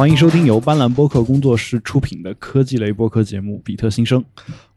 [0.00, 4.18] 欢迎收听由斑斓播客工作室出品的科技类播客节目《比特新生》，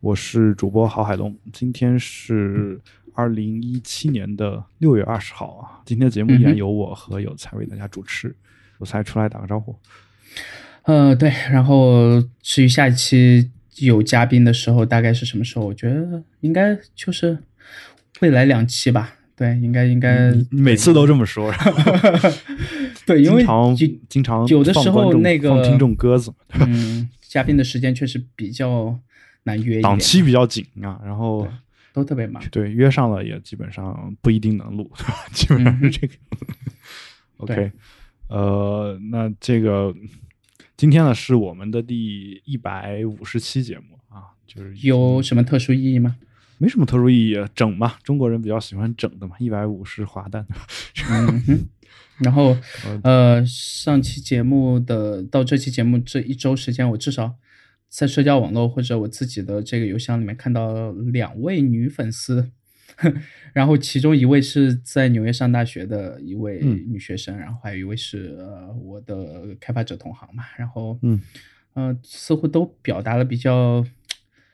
[0.02, 1.34] 我是主播郝海龙。
[1.54, 2.78] 今天是
[3.14, 8.36] 二零一七年的六月二十号啊，今天的节目依然由我和有才为大家主持。
[8.82, 9.74] 有才出来打个招呼。
[10.82, 15.66] 呃，对，然后至于下一期有嘉宾的时候，大概是什么时候？
[15.66, 17.38] 我觉得应该就是
[18.20, 19.16] 未来两期吧。
[19.44, 21.54] 对，应该应该你每次都这么说，
[23.06, 26.34] 对，因为经常就经常有的时候那个放听众鸽子，
[26.66, 28.98] 嗯，嘉宾的时间确实比较
[29.44, 31.46] 难约，档期比较紧啊，然后
[31.92, 32.42] 都特别忙。
[32.52, 34.90] 对约上了也基本上不一定能录，
[35.34, 36.14] 基本上是这个。
[37.38, 37.72] OK，
[38.30, 39.94] 呃，那这个
[40.78, 46.16] 今天呢是我们的第一百五十期节目啊，就是有什么特殊意义吗？
[46.58, 50.46] 没什么特殊意义，整嘛，中国人比较喜欢整的嘛，一百五十滑蛋。
[51.10, 51.60] 嗯哼。
[52.20, 52.56] 然后，
[53.04, 57.36] 呃，上期节目的到这期节目这一周时间，我至少
[57.90, 62.52] 在社交网络或者我自己的这个邮箱里面看到两位女粉丝，
[63.52, 71.20] 然后其中一位是在纽约上大学的一位嗯女学生，然后还有一位是呃我的开发者同行嘛，然后嗯
[71.74, 73.84] 呃似乎都表达了比较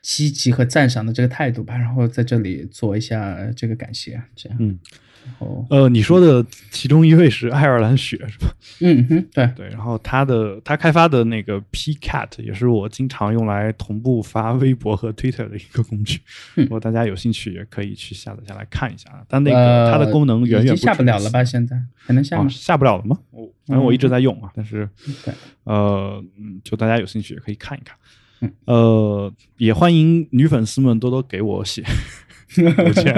[0.09, 4.79] 积极和赞赏的这个态度吧，然后在这里做一下这个感谢，这样，嗯，
[5.23, 8.47] 然后呃，你说的其中一位是爱尔兰雪是吧？
[8.81, 16.19] 嗯哼，对，对，然后他的他开发的那个 Pcat 也是我经常用来同步发微博和 Twitter 的一个工具，
[16.55, 19.21] 嗯如果大家有兴趣也可以去下载下来看一下啊。
[19.27, 21.43] 但那个、呃它的功能远远下不了了吧？
[21.43, 22.49] 现在还能下啊，吗？
[22.49, 23.15] 下不了了吗？
[23.29, 24.89] 我反正我一直在用啊，但是
[25.23, 25.31] 对，
[25.65, 27.95] 呃，嗯，就大家有兴趣也可以看一看。
[28.41, 31.83] 嗯 呃，也欢迎女粉丝们多多给我写
[32.57, 33.13] 邮件，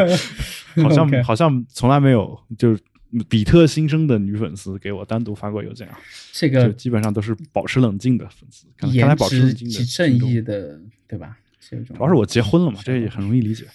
[0.83, 2.81] 好像好像从来没有就是
[3.30, 5.99] 比特新生的女粉丝给我单独发过邮件啊，
[6.32, 8.65] 这个基本上都是保持冷静的粉丝。
[8.77, 11.38] 看看来保持冷静的正义的，对吧？
[11.70, 13.65] 主要是我结婚了嘛，这也很容易理解。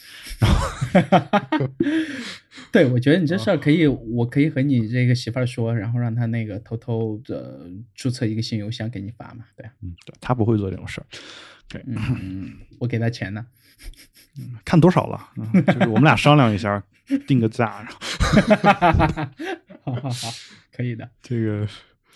[2.72, 3.38] 对，我觉得你这哦。
[3.38, 11.06] 事儿可以，我可以和你这个媳妇儿说，然后让她那个偷偷的注册一个新邮箱给你发嘛，对，嗯，对他不会做这种事儿，
[11.86, 13.46] 嗯，我给她钱呢，
[14.64, 16.82] 看多少了，嗯就是我们俩商量一下，
[17.26, 17.98] 定个价，然后。
[19.86, 20.28] 好好好，
[20.72, 21.08] 可以的。
[21.22, 21.66] 这个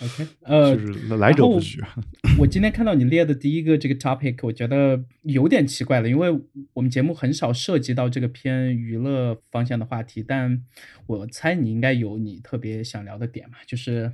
[0.03, 1.83] ，OK， 呃，就是来者不拒。
[2.39, 6.31] 我今天看到你列的第一个这个 topic，我觉得有点奇怪了，因为
[6.73, 10.63] 我们节目很少涉及到这个偏娱乐方向的话题，但
[11.07, 14.13] 我猜你应该有你特别想聊的点嘛，就是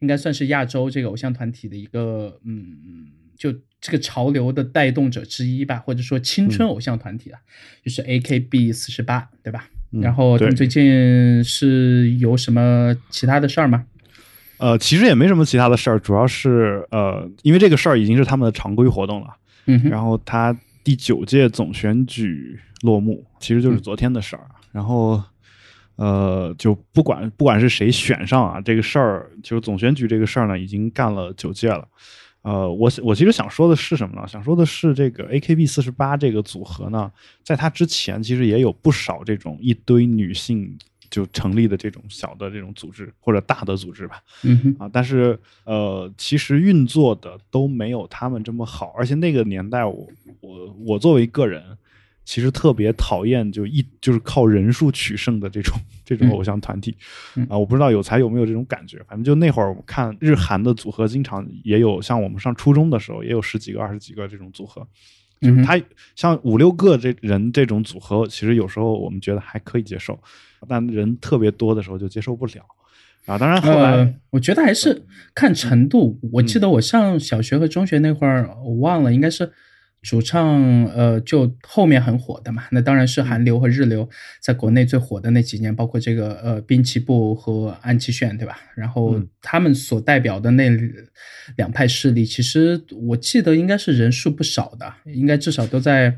[0.00, 7.40] 应该算是亚洲这个偶像团体的一个嗯，就这个潮流的带动者之一吧，或者说青春偶像团体啊，
[7.84, 9.68] 就是 AKB 四十八，对吧？
[9.92, 13.86] 嗯然后他们最近是有什么其他的事儿吗？
[14.58, 19.28] 呃，其实也没什么其他的事儿，主要是呃，因为这个事儿已经是他们的常规活动了，
[19.66, 24.46] 嗯，然后他第九届总选举落幕，其实嗯就是昨天的事儿。
[24.72, 25.22] 然后
[25.96, 31.86] 呃，就不管不管是谁选上啊，这个事儿就是总选举这个事儿呢，已经干了九届了。
[32.42, 34.28] 呃，我我其实想说的是什么呢？
[34.28, 37.10] 想说的是这个 AKB 四十八这个组合呢，
[37.42, 40.78] 在它之前其实也有不少这种一堆女性
[41.10, 44.22] 就成立的这种小的这种组织或者大的组织吧。
[44.42, 50.08] 嗯，啊，但是呃，其实运作的都没有他们这么好，而且那个年代我，
[50.40, 51.62] 我我作为个人，
[52.24, 56.30] 其实特别讨厌就一就是靠人数取胜的这种这种嗯。
[56.30, 56.96] 偶像团体
[57.36, 57.46] 嗯。
[57.48, 64.86] 啊，我不知道有才有没有这种感觉，反正就那会儿我看日韩的组合，经常也有像我们上初中的时候也有十几个、二十几个这种组合，
[65.40, 65.80] 就是他
[66.14, 70.18] 像五六个这人这种组合，其实有时候我们觉得还可以接受，
[70.68, 72.64] 但人特别多的时候就接受不了。
[73.26, 75.02] 啊，当然后来、呃，我觉得还是
[75.34, 76.16] 看程度。
[76.32, 79.50] 我记得我上小学和中学那会儿，我忘了，应该是
[80.00, 82.62] 主唱呃，就后面很火的嘛。
[82.70, 84.08] 那当然是韩流和日流
[84.40, 88.60] 在国内最火的那几年，包括这个呃滨崎步和安七炫，对吧？
[88.76, 90.70] 然后嗯他们所代表的那
[91.56, 96.16] 两派势力，其实我记得应该是人数不少的，应该至少都在。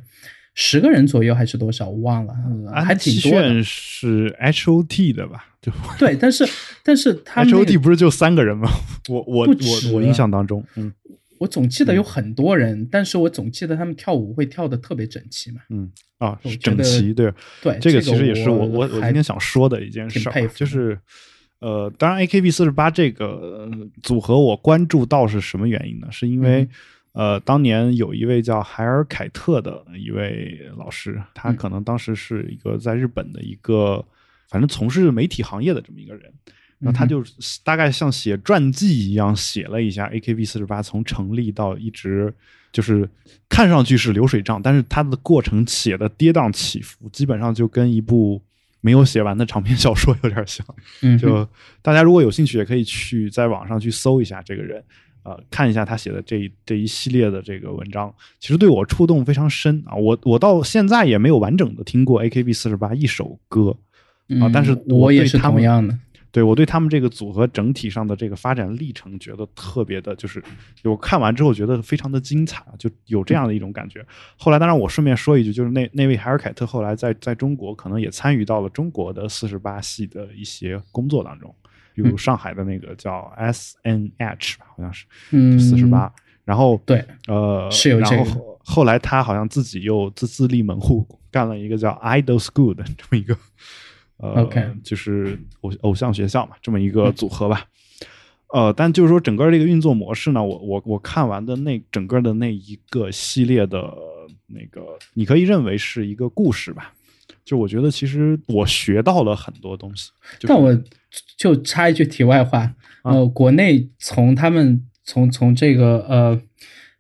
[0.60, 1.88] 十个人左右还是多少？
[1.88, 3.48] 我忘了，嗯还挺多的。
[3.48, 5.46] 七炫是 H O T 的吧？
[5.62, 6.44] 就对，但是
[6.82, 8.68] 但是他们 H O T 不是就三个人吗？
[9.08, 10.92] 我我我我印象当中，嗯
[11.38, 15.60] 我总记得有很多人，但是我总记得他们跳舞会跳的特别整齐嘛。
[15.70, 15.88] 嗯
[16.18, 17.32] 啊我，觉得整齐对，
[17.62, 20.18] 对，这个个其实也是我我我今天想说的一件事
[20.56, 20.98] 就是
[21.60, 23.70] 呃，当然 A K B 四十八这个呃
[24.02, 26.08] 组合我关注到是什么原因呢？
[26.10, 26.68] 是因为、嗯
[27.18, 34.04] 呃，当年有一位叫海尔凯特的一位老师，他嗯可能当时是一个在日本的一个，
[34.48, 36.32] 反正从事媒体行业的这么一个人。
[36.78, 37.24] 那他就
[37.64, 42.32] 大概像写传记一样写了一下 AKB 四十八从成立到一直
[42.70, 43.10] 就是
[43.48, 48.40] 看上去是流水账，但是他的过程写的跌宕起伏，基本上就跟一部
[48.80, 50.64] 没有写完的长篇小说有点像。
[51.02, 51.44] 嗯，就
[51.82, 54.80] 大家如果有兴趣，也可以去在网上去搜一下这个人，
[55.28, 59.94] 呃，看一下他写的这一这一系列的这个文章，其实对我触动非常深啊。
[59.94, 63.76] 我我到现在也没有完整的听过 AKB 四十八一首歌
[64.40, 65.98] 啊，但是我也是他们同样的。
[66.30, 70.42] 对我对他们这个组合整体上的这个发展历程，觉得特别的，就是
[70.84, 74.04] 我看完之后觉得非常的精彩啊，就有这样的一种感觉。
[74.36, 81.52] 后来，当然我顺便说一句，就是那那位海尔凯特后来在在中国可能也参与到了中国的四十八系的一些工作当中，
[82.02, 86.12] 比如上海的那个叫 S N H 吧，好像是，嗯，四十八。
[86.44, 88.16] 然后对，呃，是有这个。
[88.16, 93.36] 然后后来他好像自己又自自立门户，干了一个叫 Idol School 的这么一个。
[94.20, 94.44] 呃
[94.82, 97.64] 就是偶偶像学校嘛，这么一个组合吧。
[98.52, 103.94] 呃，但就是说整个这个运作模式呢，我我我看完的那整个的那一个系列的
[104.48, 106.92] 那个，你可以认为是一个故事吧。
[107.44, 110.10] 就我觉得其实我学到了很多东西。
[110.42, 110.76] 但我
[111.36, 116.40] 就插一句题外话，呃，国内从他们从从这个呃。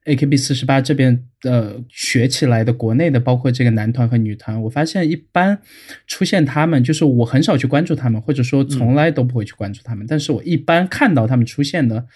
[0.08, 5.58] A K B 四十八这边呃学起来的国内的，包括这个男团和女团，我发现一般
[6.06, 10.06] 出现他们，就是我很少去关注他们，或者说从来都不会去关注他们。
[10.08, 12.06] 但是我一般看到他们出现的，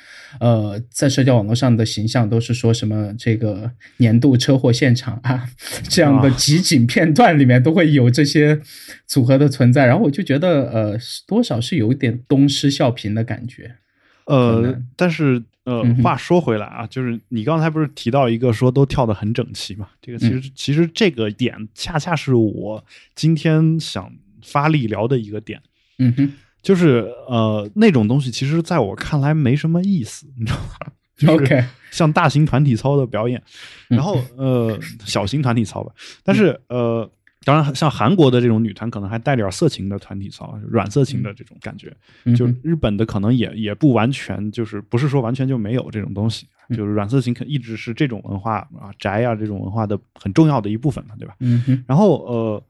[0.41, 5.47] 呃，在社交网络上的形象都是说什么这个年度车祸现场啊
[5.89, 8.59] 这样的集锦片段里面都会有这些
[9.07, 13.77] 组合的存在，然后我就觉得呃多少是有一点东施效颦的感觉。
[14.27, 15.43] 呃，但是。
[15.65, 19.87] 呃，话说回来啊，就是你刚才不是提到一个说都跳得很整齐嘛？
[20.01, 22.85] 这个其实其实这个点恰恰是我
[23.15, 24.13] 今天想
[24.45, 25.63] 发力聊的一个点。
[26.01, 26.33] 嗯哼，
[26.63, 31.31] 就是呃那种东西，其实在我看来没什么意思，你知道吗？
[31.33, 33.41] OK，像大型团体操的表演，
[33.87, 35.93] 然后呃小型团体操吧，
[36.25, 37.09] 但是呃。
[37.45, 41.95] 当然，像韩国的这种女团，可能还带点色情的团体操，软色情的这种感觉。
[42.37, 46.47] 就日本的可能也也不完全，就是不是说完全就没有这种东西。
[46.71, 51.35] 就是软色情可一直是这种文化啊宅啊这种文化的很重要的一部分嘛，对吧？
[51.41, 51.85] 嗯。
[51.87, 52.65] 然后呃，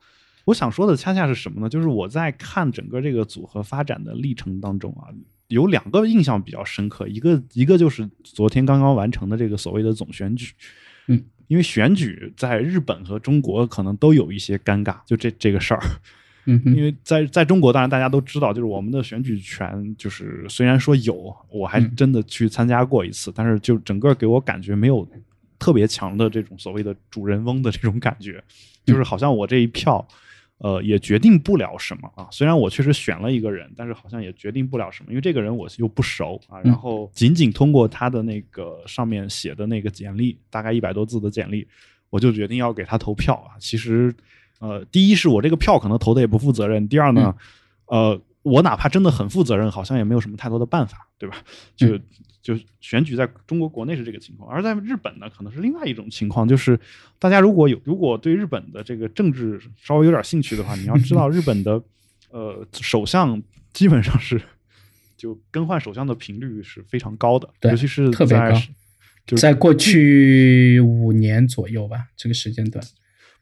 [0.46, 1.68] 我想说的恰恰是什么呢？
[1.68, 5.12] 就是我在看整个这个组合发展的历程当中啊，
[5.48, 10.52] 有两个印象比较深刻，一个一个就是昨天刚刚完成的这个所谓的总选举。
[11.52, 11.54] 嗯。
[11.54, 15.82] 因为选举在日本和中国可能都有一些尴尬，就这这个事儿。
[16.46, 25.06] 嗯，因为在在中国，当然大家都知道，就是我们的选举权，就是虽然说有，我还真的去参加过一次，但是就整个给我感觉没有
[25.58, 28.42] 特别强的这种所谓的主人翁的这种感觉，
[28.84, 30.06] 就是好像我这一票。
[30.62, 32.28] 呃，也决定不了什么啊。
[32.30, 36.60] 虽然我确实选了一个人，但是好像也决定不了什么，因为这个人我又不熟啊。
[36.62, 41.66] 然后仅仅通过他的那个上面写的那个简历，大概一百多字的简历，
[42.10, 43.58] 我就决定要给他投票啊。
[43.58, 44.14] 其实，
[44.60, 47.34] 呃，第一是我这个票可能投的也不负责任，第二呢，
[47.86, 51.36] 呃，我哪怕真的很负责任，好像也没有什么太多的办法，对吧？
[51.76, 51.98] 就。
[52.42, 56.48] 就选举在中国国内是这个情况，而在日本呢，可能是另外一种情况。
[56.48, 56.76] 就是
[57.20, 61.80] 大家如果有如果对日本的这个政治稍微有点兴趣的话，你要知道日本的
[62.30, 63.40] 呃首相
[63.72, 64.42] 基本上是
[65.16, 68.60] 就更换首相的频率是非常高的，尤其是特别高，
[69.24, 72.84] 就在过去五年左右吧，这个时间段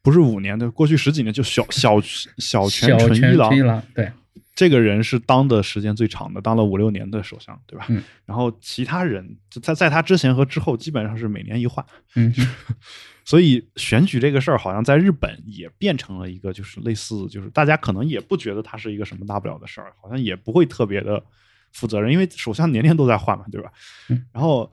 [0.02, 1.98] 不是五年的，过去十几年就小小
[2.36, 4.12] 小泉纯一郎对。
[4.60, 7.86] 这个人是当的时间最长的，当了五六年的首相，对吧？
[7.88, 8.04] 嗯。
[8.26, 11.82] 然后其他人在在他之前和之后，基本上是每年一换。
[12.14, 12.30] 嗯。
[13.24, 21.24] 所以选举这个事儿，好像在日本也变成了一个，就是类似，就是大家可能也不觉得它是一个什么大不了的事儿，好像也不会特别的
[21.72, 23.72] 负责任，因为首相年年都在换嘛，对吧？
[24.10, 24.26] 嗯。
[24.30, 24.70] 然后，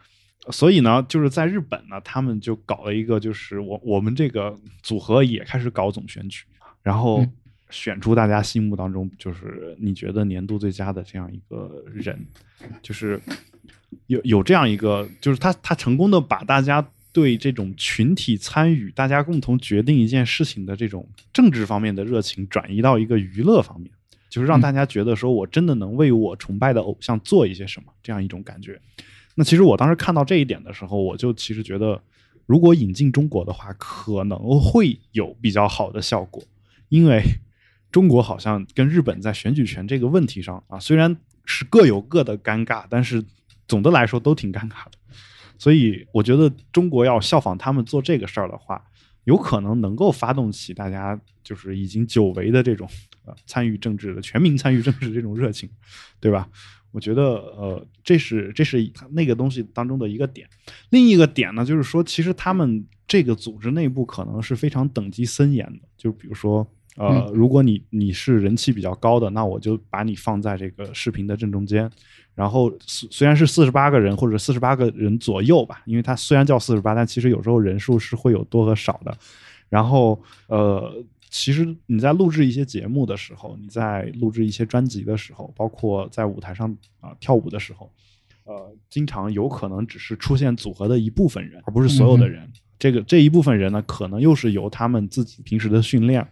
[0.49, 4.53] 所以呢，就是在日本呢，他们就搞了一个，就是我我们这个
[4.83, 6.43] 组合也开始搞总选举，
[6.83, 7.25] 然后。
[7.69, 12.17] 选出大家心目当中就是你觉得年度最佳的这样一个人，
[12.81, 13.19] 就是
[14.07, 23.91] 有有这样一个，就是他他成功的把大家对这种群体参与、大家共同决定一件事情的这种政治方面的热情转移到一个娱乐方面，
[24.29, 28.79] 就是让大家觉得说我真的能为我崇拜的偶像做一些什么这样一种感觉。
[29.35, 32.01] 那其实我当时看到这一点的时候，我就其实觉得，
[32.45, 36.41] 如果引进中国的话，可能会有比较好的效果，
[36.87, 37.21] 因为。
[37.91, 43.23] 中国好像跟日本在选举权这个问题上啊，虽然是各有各的尴尬，但是
[43.67, 44.91] 总的来说都挺尴尬的。
[45.57, 48.83] 所以我觉得中国要效仿他们做这个事儿的话，
[49.23, 52.87] 有可能能够发动起大家就是已经久违的这种
[53.25, 55.69] 呃参与政治的全民参与政治这种热情，
[56.19, 56.47] 对吧？
[56.91, 60.47] 我觉得呃，这是这是那个东西当中的一个点。
[60.89, 66.69] 另一个点呢，就是说，其实他们这个组织内部可能是非常等级森严的，就比如说。
[66.97, 71.89] 呃，如果你你是人气比较高的，那我就把你放在这个视频的正中间。
[72.33, 79.15] 然后虽虽然是四十八个人或者四十八个人左右吧，因为它虽然叫四十八，但其实有时候人数是会有多和少的。
[79.69, 80.91] 然后呃，
[81.29, 87.91] 其实你在录制一些节目的时候，你在录制一些专辑的时候，包括在舞台上啊跳舞的时候，
[88.45, 92.47] 呃，经常有可能只是出现组合的一部分人，而不是所有的人。
[92.79, 96.27] 这个这一部分人呢，可能又是由他们自己平时的训练。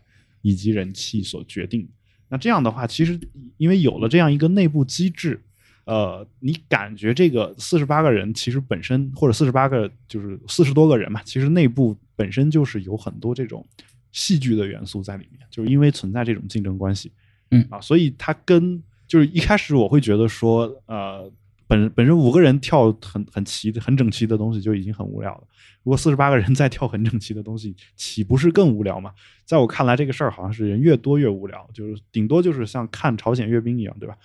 [0.45, 1.87] 以及人气所决定。
[2.29, 3.19] 那这样的话，其实
[3.57, 5.41] 因为有了这样一个内部机制，
[5.85, 13.65] 呃，你感觉这个四十八个人其实本身，或者四十八个就是四十多个人嘛，其实内部本身就是有很多这种
[14.11, 17.11] 戏剧的元素在里面，就是因为存在这种竞争关系，
[17.49, 21.31] 嗯啊，所以它跟就是一开始我会觉得说，呃，
[21.67, 25.43] 本本身五个人跳很很齐的、很整齐的东西就已经很无聊了。
[25.83, 29.11] 如果四十八个人 再跳很整齐的东西，岂不是更无聊吗？
[29.45, 34.15] 在我看来，这个事儿好像是人越多越无聊，就是顶多就是像看朝鲜阅兵一样，对吧？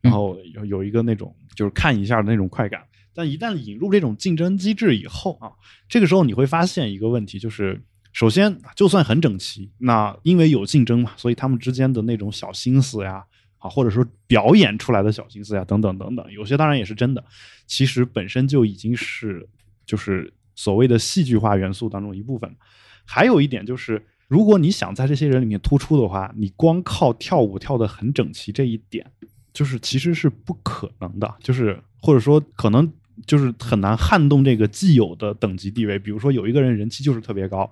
[0.00, 2.82] 然后有有一个那种就是看一下的那种快感。
[3.16, 5.52] 但一旦引入这种竞争机制以后啊，
[5.88, 7.80] 这个时候你会发现一个问题，就是
[8.12, 13.24] 首先就算很整齐，那因为有竞争嘛，所以他们之间的那种小心思呀，
[13.64, 17.24] 啊，或者说表演出来的小心思呀，等等等等，有些当然也是真的，
[17.66, 19.48] 其实本身就已经是
[19.84, 20.32] 就是。
[20.56, 22.48] 所谓的戏剧化元素当中一部分，
[23.04, 29.04] 还有一点就是，如果你想在这些人里面突出的话，你光靠跳舞跳得很整齐这一点，
[29.52, 32.88] 就是其实是不可能的，就是或者说可能
[33.26, 35.98] 就是很难撼动这个既有的等级地位。
[35.98, 37.68] 比如说有一个人人气就是特别高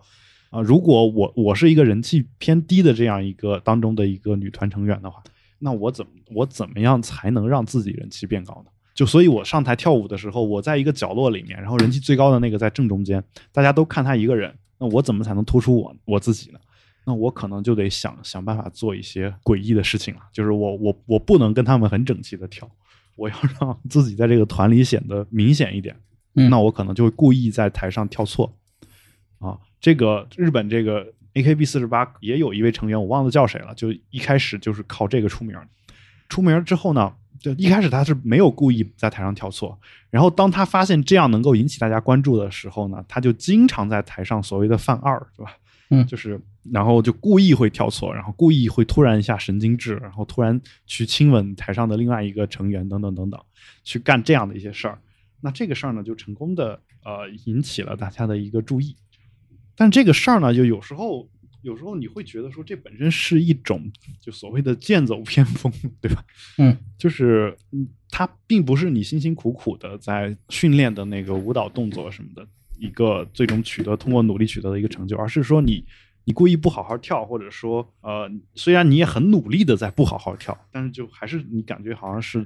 [0.50, 5.22] 啊，如果我我是一个人气偏低的这样一个当中的一个女团成员的话，
[5.62, 8.70] 那我怎么我怎么样才能让自己人气变高呢？
[8.94, 14.52] 就所以，我上台跳舞的时候，我在一个角落里面，然后人气最高的那个在正中间，大家都看他一个人。
[14.78, 16.58] 那我怎么才能突出我我自己呢？
[17.06, 20.20] 那我可能就得想想办法做一些诡异的事情了。
[20.32, 22.70] 就是我我我不能跟他们很整齐的跳，
[23.16, 25.96] 我要让 自己在这个团里显得明显一点。
[26.34, 28.52] 那我可能就会故意在台上跳错。
[29.38, 35.56] 啊，这个日本这个 AKB 四十八也有一位成员，我忘了叫谁了，就一开始就是靠这个出名。
[36.28, 37.12] 出名之后呢？
[37.40, 39.76] 就一开始他是没有故意在台上跳错，
[40.10, 45.56] 然后当他发现这样能够引起大家关注的时候呢，他就经常在台上所谓的犯二，对吧？
[45.90, 53.40] 嗯，就是然后就故意会跳错，然后故意会突然一下神经质，然后突然去亲吻台上的另外一个成员，等等等等，
[53.82, 54.96] 去干这样的一些事儿。
[55.40, 58.94] 那这个事儿呢，就成功的呃引起了大家的一个注意。
[59.76, 61.28] 但这个事儿呢，就有时候。
[61.62, 63.88] 有时候你会觉得说，这本身是一种
[64.20, 66.24] 就所谓的剑走偏锋，对吧？
[66.58, 67.56] 嗯，就是
[68.10, 72.44] 它并不是你辛辛苦苦的在训练的那个舞蹈动作什么的
[72.80, 75.84] 一个最终取得通过努力取得的一个成就，而是说你
[76.24, 82.44] 你故意不好好跳，或者说呃，虽然你也很努力的在不好好跳，但是就还是你感觉好像是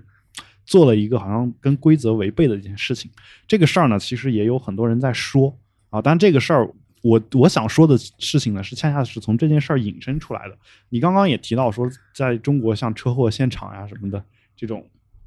[0.66, 3.10] 做了一个好像跟规则违背的一件事情。
[3.48, 6.70] 这个事儿呢，其实也有很多人在说啊，但这个事儿。
[7.06, 10.58] 我我想说的事情呢，是恰恰是从这件事儿引申出来的。
[10.88, 14.24] 你刚刚也提到说，在中国像车祸现场呀什么的
[14.56, 14.84] 这种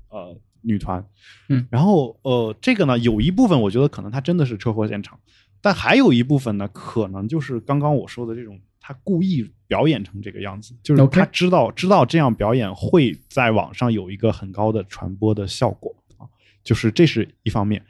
[0.10, 1.06] 呃女团，
[1.48, 5.18] 嗯，然后呃这个呢有一部分我觉得可能它真的是车祸现场，
[5.62, 16.28] 但还有一部分呢可能就是刚刚我说的这种他故意表演成这个样子，就是他知道知道这样表演会在网上有一个很高的传播的效果啊，
[16.62, 17.82] 就是这是一方面，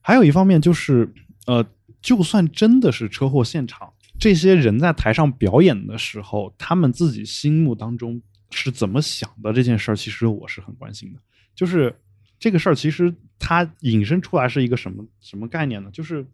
[0.00, 1.12] 还有一方面就是
[1.46, 1.62] 呃。
[2.04, 8.20] 就算真的是车祸现场，这些人在台上表演的时候，他们自己心目当中
[8.50, 9.50] 是怎么想的？
[9.54, 11.18] 这件事儿，其实我是很关心的。
[11.54, 11.98] 就是
[12.38, 15.88] 这个事儿，其实它引申出来是一个什么什么概念呢？
[15.90, 16.26] 就是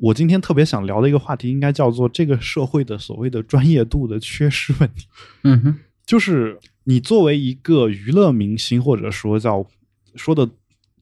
[0.00, 5.06] 我今天特别想聊的一个话题，应该叫做这个社会的所谓的专业度的缺失问题。
[5.42, 9.66] 嗯哼，就是你作为一个娱乐明星，或者说叫
[10.16, 10.48] 说的。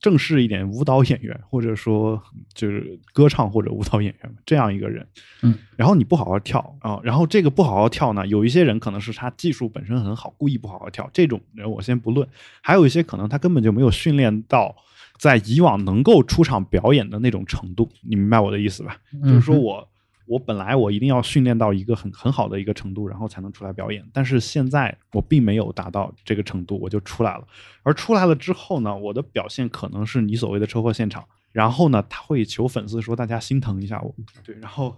[0.03, 2.21] 正式一点舞蹈演员，或者说
[2.53, 5.07] 就是歌唱或者舞蹈演员这样一个人，
[5.43, 12.29] 嗯，然后你不好好跳啊，然后这个不好好跳呢，有一些人可能是他技术本身很好，故意不好好跳，这种人我先不论，
[12.61, 14.75] 还有一些可能他根本就没有训练到
[15.17, 18.97] 在以往能够出场表演的那种程度，你明白我的意思吧？
[19.23, 19.89] 就是说我。
[20.27, 24.05] 我本来我一定要训练到一个很很好的一个程度，然后才能出来表演。
[24.13, 27.45] 但是现在我并没有达到这个程度，我就出来了。
[27.83, 31.25] 而出来了之后呢，我的表现可能是你所谓的车祸现场。
[31.51, 34.55] 然后呢，他会求粉丝说大家心疼一下我，对。
[34.55, 34.97] 然后，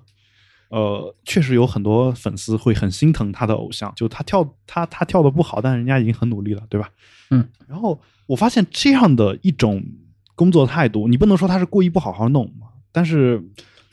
[0.68, 6.88] 呃，确实有很多粉丝会很心疼他的偶像，就他跳他他跳的不好，但人家已经很努力了，对吧？
[7.30, 7.48] 嗯。
[7.66, 9.82] 然后我发现这样的一种
[10.36, 13.42] 工作态度，你不能说他是故意不好好弄嘛，但是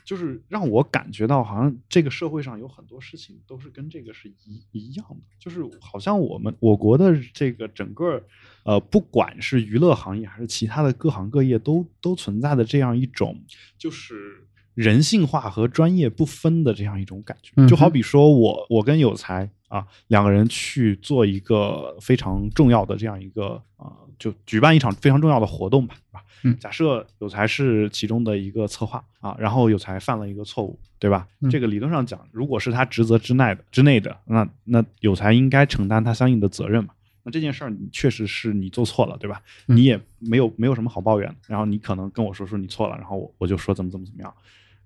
[0.03, 8.23] 就是让我感觉到，好像这个社会上有很多事情都是跟这个是一一样的，就是好像我们我国的这个整个
[8.63, 13.39] 呃，不管是娱乐行业还是其他的各行各业，都都存在的这样一种
[13.77, 14.47] 就是。
[14.73, 26.20] 人性化和专业不分的这样一种感觉，就好比说我我跟有才啊两个人去做一个非常重要的这样一个啊，就举办一场非常重要的活动吧？
[26.43, 31.27] 嗯，假设有才是其中的一个策划啊，然后有才犯了一个错误，对吧？
[31.49, 36.93] 这个理论上讲，如果是他职责之内的之内的，那那有才应该承担他相应的责任嘛？
[37.23, 39.41] 那这件事儿你确实是你做错了，对吧？
[39.67, 44.33] 你也没有没有什么好抱怨，然后你可能跟我说说你错了，然后我我就说怎么怎么怎么样。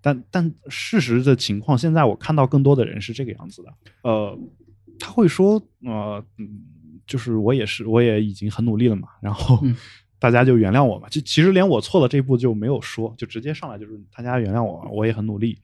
[0.01, 4.37] 但但事实的情况，现在我看到更多的人是这个样子的，呃，
[4.99, 6.61] 他会说，呃，嗯，
[7.07, 9.59] 就是我也是，我也已经很努力了嘛，然后
[10.25, 15.59] 大家就原谅我吧，就其实连我错了这一步就没有说，就直接上来就是大家原谅我，我也很努力。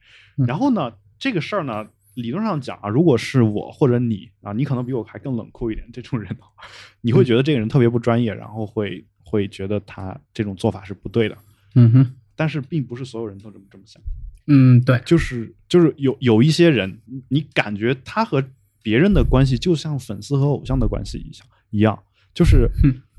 [0.46, 6.30] 然后呢，这个事儿呢，理论上讲啊，如果是我或者你啊，你可能比我还更冷酷一点，这种人，
[7.02, 11.36] 你会觉得这个人特别不专业，然后会会觉得他这种做法是不对的。
[11.74, 14.00] 嗯哼，但是并不是所有人都这么这么想。
[14.46, 18.44] 嗯，对，就是就是有有一些人，你感觉他和
[18.80, 22.00] 别人的关系就像粉丝和偶像的关系一样一样，
[22.32, 22.68] 就是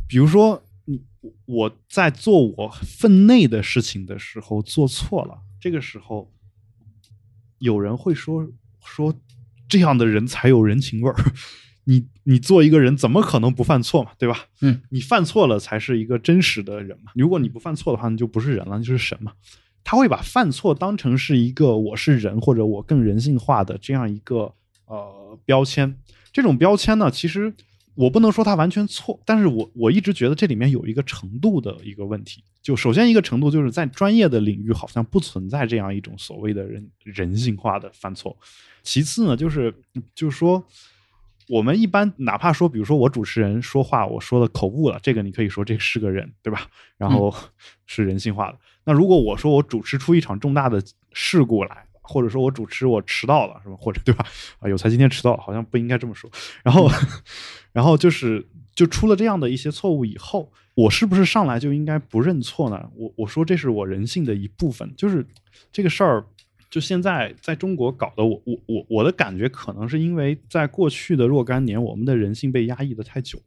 [0.08, 0.73] 比如说你
[1.46, 6.32] 我在做我分内的事情的时候做错了，这个时候
[7.60, 8.50] 有人会说
[8.84, 9.14] 说
[9.70, 11.16] 这样的人才有人情味儿。
[11.86, 14.46] 你你做一个人怎么可能不犯错嘛，对吧？
[14.62, 17.12] 嗯，你犯错了才是一个真实的人嘛。
[17.16, 19.34] 如果你不犯错的话，你就不是人了，就是神嘛。
[19.84, 24.54] 他会把犯错当成是一个我是人或者我更人性化的这样一个
[24.86, 25.98] 呃标签。
[26.32, 27.54] 这种标签呢，其实
[27.96, 32.44] 我不能说它完全错，但是我我一直觉得这里面有一个程度的一个问题。
[32.62, 38.38] 就首先一个程度就是在专业的领域好像不存在这样一种所谓的人人性化的犯错。
[38.82, 39.74] 其次呢，就是
[40.16, 40.64] 就是说。
[41.50, 46.70] 我们一般哪怕说，比如说我主持人说话，我说的口误了，这个你可以说这是个人，对吧？
[46.98, 47.36] 然后
[47.86, 48.58] 是人性化的。
[48.86, 53.76] 那如果我说我主持出一场重大的事故来，或者说我主持我迟到了，是吧？
[53.80, 54.24] 或者对吧？
[54.60, 56.30] 啊，有才今天迟到，好像不应该这么说。
[56.64, 56.88] 然后，
[57.74, 62.88] 然后就是就出了这样的一些错误以后，我是不是上来就应该不认错呢？
[62.96, 65.26] 我我说这是我人性的一部分，就是
[65.72, 66.26] 这个事儿。
[66.70, 73.40] 就现在在中国搞的，我我我我的感觉可能是因为在过去的若干年，我们的人性被压抑的太久，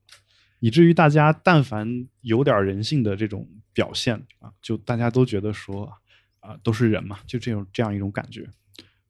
[0.60, 5.92] 以至于大家但凡有点人性的这种表现啊，就大家都觉得说
[6.46, 8.48] 啊都是人嘛，就这种这样一种感觉。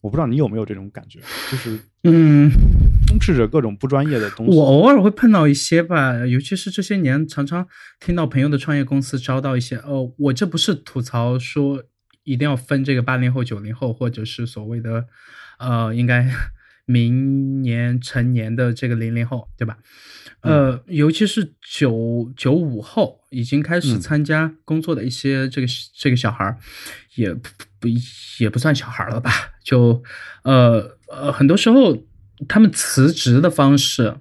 [0.01, 1.21] 我不知道你有没有这种感觉，
[1.51, 2.51] 就是嗯，
[3.07, 4.57] 充斥着各种不专业的东西。
[4.57, 7.67] 我偶尔会碰到一些吧，尤其是这些年，常常
[8.01, 11.85] 听到朋友的创业公司招到一些，哦，我这不是吐槽说。
[12.29, 15.07] 一定要分这个八零后、九零后，或者是所谓的，
[15.61, 16.29] 呃，应该
[16.85, 19.79] 明年成年的这个零零后，对吧？
[20.47, 26.57] 呃，尤其是九九五后，已经开始参加工作的一些这个这个小孩儿，
[27.17, 27.89] 也不
[28.39, 29.31] 也不算小孩了吧？
[29.65, 30.03] 就
[30.43, 32.07] 呃呃，很多时候
[32.49, 34.17] 他们辞职的方式。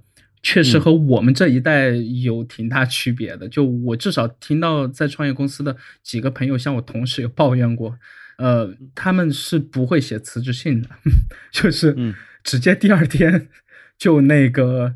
[0.48, 1.90] 确实和我们这一代
[2.22, 3.50] 有挺大区别的。
[3.50, 7.98] 就我至少听到在创业公司的几个朋友，向我同事有抱怨过，
[8.38, 10.90] 呃，他们是不会写辞职信的，
[11.52, 13.50] 就是直接第二天
[13.98, 14.94] 就那个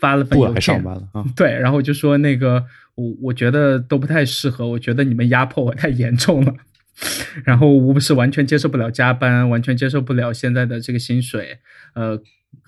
[0.00, 0.60] 发了份邮件。
[0.60, 1.24] 上班了啊。
[1.36, 6.54] 对，然后就说那个我我觉得都不太适合，我觉得你们压迫我太严重了，
[7.44, 11.58] 然后我不是完全接受不了加班，完全接受不了现在的这个薪水，
[11.94, 12.20] 呃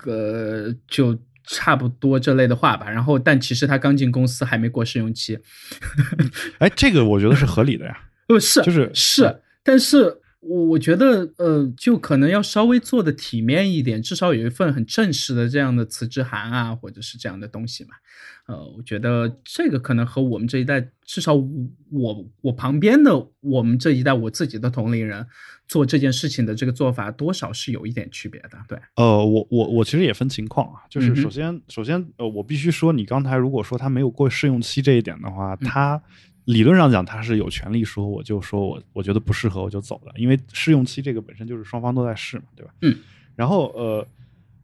[0.05, 1.19] 呃就。
[1.43, 5.37] 差不多这类的话吧，然后但其实他刚进公司还没过试用期，
[6.59, 17.91] 哎，这个我觉得是合理的呀，不是就是是，但是我觉得呃，就可能要稍微做的体面一点，至少有一份很正式的这样的辞职函啊，或者是这样的东西嘛。
[18.47, 25.25] 呃，我觉得这个可能和我们这一代，至少我我旁边的我们这一代，我自己的同龄人
[25.67, 28.57] 做这件事情的这个做法，多少是有一点区别的。
[28.67, 36.01] 对，呃，我我我其实也分情况啊，就是首先首先呃，我必须说，你刚才如果说他没有过试用期这一点的话，他
[36.45, 42.73] 理论上讲他是有权利说，我就说我我觉得不适合我就走了，因为试用期这个本身就是双方都在试嘛，对吧？
[42.81, 42.97] 嗯，
[43.35, 44.07] 然后呃，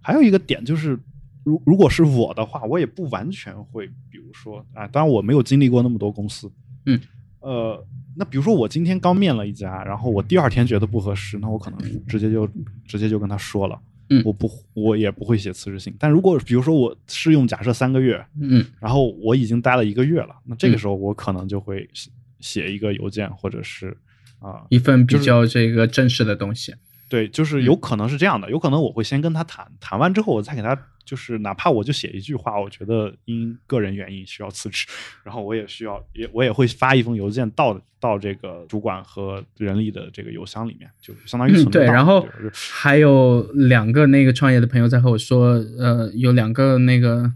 [0.02, 0.98] 还有一个点就是。
[1.44, 6.52] 如如果是我的话，我也不完全会，比如说啊，当然我没有经历过那么多公司，
[6.86, 7.00] 嗯，
[7.40, 7.82] 呃，
[8.18, 12.46] 那比如说我今天刚面了一家，然后我第二天觉得不合适，那我可能直接就
[12.86, 13.80] 直接就跟他说了，
[14.10, 15.94] 嗯我不我也不会写辞职信。
[16.00, 23.98] 但如果比如说我试用假设三个月，嗯然后我已经待了一个月了，那这个嗯时候我可能就会写写一个邮件，或者是
[24.40, 26.74] 啊、一份比较这个正式的东西。
[27.10, 34.86] 对，就是有可能是这样的，有可能我会先跟他谈，谈完之后我再给他，就是哪怕我就写一句话，我觉得因个人原因需要辞职，
[35.24, 47.32] 然后我也需要也我也会发一封邮件到到这个主管和人力的这个邮箱里面，就相当于嗯，对，然后还有两个那个创业的朋友在和我说，呃，有两个那个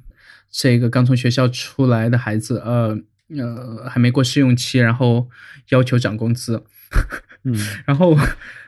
[0.52, 2.98] 这个刚从学校出来的孩子，呃
[3.30, 5.30] 呃，还没过试用期，然后
[5.70, 6.66] 要求涨工资，
[7.46, 7.56] 嗯。
[7.88, 8.18] 然后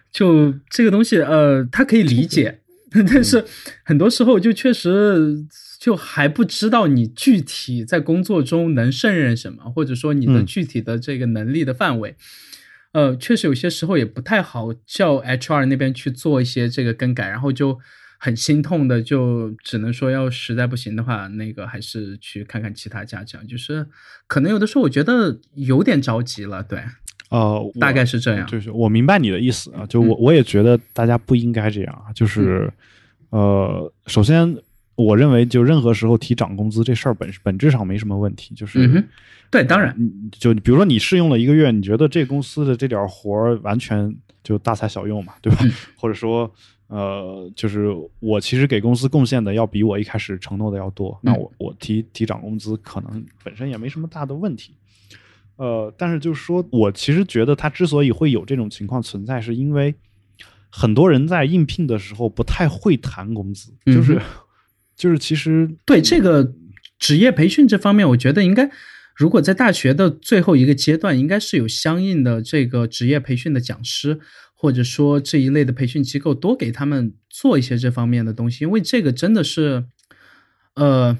[0.10, 2.62] 就这个东西，呃，他可以理解，
[3.08, 3.43] 但是
[3.84, 5.45] 很多时候就确实
[5.79, 12.15] 就还不知道你具体在工作中能胜任什么，或者说你的嗯具体的这个能力的范围。
[12.93, 17.79] 呃，确实有些时候也不太好叫 HR 那边去做一些这个更改，然后就
[18.19, 23.45] 很心痛的，就只能说要实在不行的话，那个还是去看看其他家长。
[23.47, 23.88] 就是
[24.27, 26.84] 可能有的时候我觉得有点着急了，对，
[27.29, 28.45] 呃，大概是这样。
[28.47, 32.71] 就是我明白你的意思啊，就我嗯我也觉得大家不应该这样啊，就是
[33.29, 34.55] 呃，首先
[34.95, 39.03] 我认为就任何时候提涨工资这事儿本本质上没什么问题，就是嗯，
[39.49, 45.57] 对，当然，嗯，就比如说你试用了一个月，你觉得这公司的这点活儿完全就大材小用嘛，对吧？
[45.63, 46.51] 嗯或者说，
[46.88, 47.88] 呃，就是
[48.19, 54.75] 我其实给公司贡献的要比我一开始承诺的要多，那嗯我我提提涨工资可能本身也没什么大的问题。
[55.58, 59.96] 呃，但是就是说我其实觉得他之所以会有这种情况存在，是因为
[60.70, 64.22] 很多人在应聘的时候不太会谈工资，就是、嗯
[64.96, 66.54] 就是其实对这个
[67.00, 68.70] 职业培训这方面，我觉得应该，
[69.16, 74.20] 如果在大学的最后一个阶段，应该是有相应的这个职业培训的讲师，
[74.54, 79.84] 或者说这一类的培训机构，多给他们做一些这方面的东西，因为这个真的是，
[80.76, 81.18] 呃，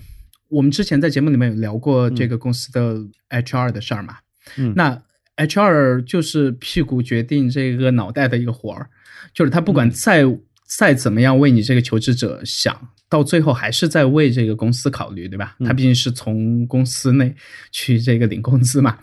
[0.50, 4.18] 我们之前在节目里面有聊过这个公司的 HR 的事儿嘛，
[4.58, 5.02] 嗯那
[5.38, 8.90] HR 就是屁股决定这个脑袋的一个活儿，
[9.34, 10.24] 就是他不管再、
[10.68, 15.56] 再怎么样为你这个求职者想，到最后还是在为这个公司考虑，对吧？
[15.60, 17.36] 嗯他毕竟是从公司内
[17.72, 19.00] 去这个领工资嘛，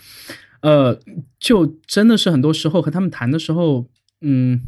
[0.62, 0.98] 呃，
[1.38, 3.88] 就真的是很多时候和他们谈的时候，
[4.20, 4.60] 嗯。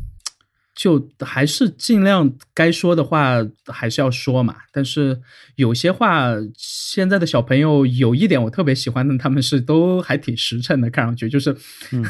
[0.74, 5.20] 就还是尽量该说的话还是要说嘛，但是
[5.56, 11.56] 有些话，现在的小朋友有一点我特别喜欢的，他们是都还挺实诚的，看上去就是，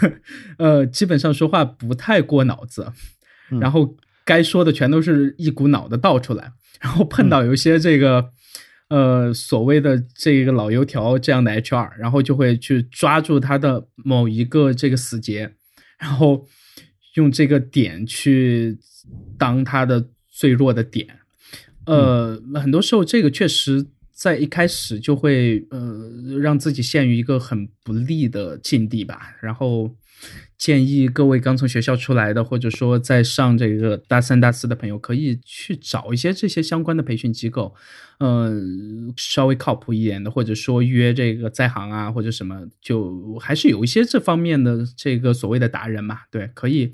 [0.59, 2.93] 呃，基本上说话不太过脑子，
[3.51, 8.31] 嗯然后该说的全都是一股脑的倒出来，然后碰到有一些这个。
[8.89, 15.51] 呃，所谓的这个老油条这样的 HR，然后就会去抓住他的某一个这个死结，
[15.99, 16.47] 然后
[17.15, 18.79] 用这个点去
[19.39, 21.19] 当他的最弱的点。
[21.87, 29.37] 呃，很多时候这个确实在一开始就会呃让自己陷于一个很不利的境地吧。
[29.41, 29.95] 然后
[30.63, 37.75] 建议各位刚从学校出来的，或者说在上这个大三、大四的朋友，可以去找一些这些相关的培训机构，
[38.21, 38.49] 呃，
[39.17, 46.93] 稍微靠谱一点的，或者说约这个在行啊，或者什么，就还是有一些这方面的这个所谓的达人嘛，对，可以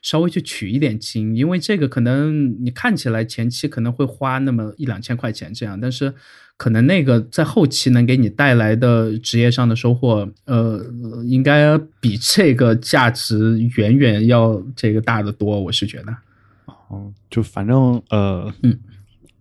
[0.00, 6.14] 稍微去取一点经，因为这个可能你看起来前期可能会花那么一两千块钱这样，但是
[6.58, 10.84] 可能那个在后期能给你带来的职业上的收获，呃，
[11.24, 16.12] 应该比这个价值远远要这个大得多，我是觉得。
[16.88, 18.78] 哦，就反正呃，嗯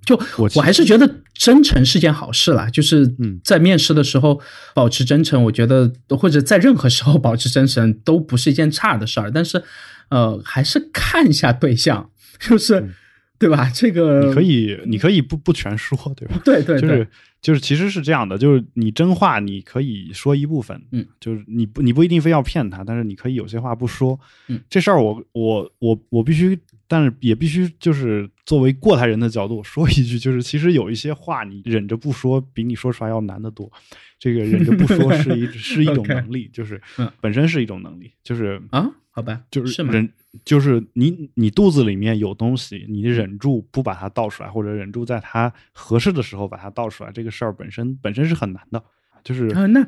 [0.05, 4.39] 就我我还是觉得真诚是件好事啦，就是嗯在面试的时候
[4.73, 9.31] 保持真诚，我觉得或者在任何时候保持真诚都不是一件差的事儿。
[9.31, 9.61] 但是，
[10.09, 12.89] 呃，还是看一下对象，就是、
[13.39, 13.69] 对吧？
[13.73, 16.39] 这个嗯你可以你可以不不全说，对吧？
[16.45, 17.07] 对对对，就是
[17.41, 33.71] 就是其实是这样的，就是你真话你可以说一部分，嗯，就是你不你不一定非要骗他，但是你可以有些话不说，嗯，这事儿我我我我必须，但是也必须就是作为过来人的角度说一句，就是其实有一些话你忍着不说，比你说出来要难得多。
[34.19, 39.83] 这个忍着不说是一 是一种能力，就是嗯本身是一种能力，就是啊，好吧，就是？
[39.83, 40.09] 忍，
[40.43, 48.83] 就是你你肚子里面有东西，你忍住不把它倒出来，或者忍住在它合适的时候把它倒出来，这个事儿本身本身是很难的。
[49.23, 49.85] 就是啊、那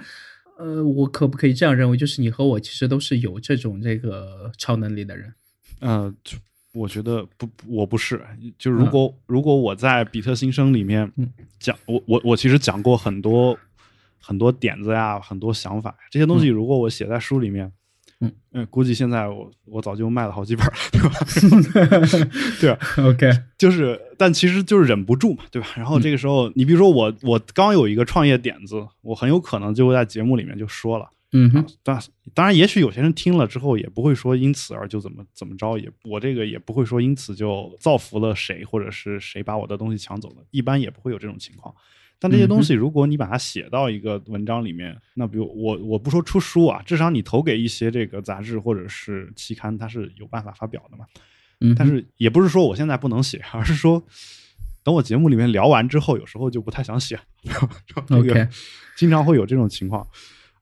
[0.58, 1.96] 呃，我可不可以这样认为？
[1.96, 5.34] 就是你和我其实都是有这种这个超能力的人。
[5.80, 6.38] 呃，就
[6.74, 8.22] 我觉得不，不我不是。
[8.58, 13.58] 就如果、如果我在比特新生里面嗯讲，我我我其实讲过很多
[14.19, 17.71] 很多点子呀，很多想法，这些东西如果我写在书里面，
[18.51, 22.29] 嗯估计现在我我早就卖了好几本了， 对吧？
[22.60, 22.79] 对吧
[23.10, 25.69] ？OK，就是，但其实就是忍不住嘛，对吧？
[25.77, 31.10] 然后这个时候，你比如说我，我刚有一个创业点子，我很有可能就会在节目里面就说了。
[31.32, 32.01] 嗯哼，当
[32.34, 41.73] 当然，也许有些人听了之后也不会说因此而就怎么怎么着，也我这个也不会说因此就造福了谁，或者是谁把我的东西抢走了，一般也不会有这种情况。
[42.21, 51.05] 但这些东西，如果你把它写到一个文章里面，那比如我我不说出书啊，至少你投给一些这个杂志或者是期刊，它是有办法发表的嘛。
[51.62, 54.03] 嗯，但是也不是说我现在不能写，而是说
[54.84, 57.17] 等我节目里面聊完之后，有时候就不太想写。
[57.88, 58.49] 这个 OK
[58.97, 60.05] 经常会有这种情况。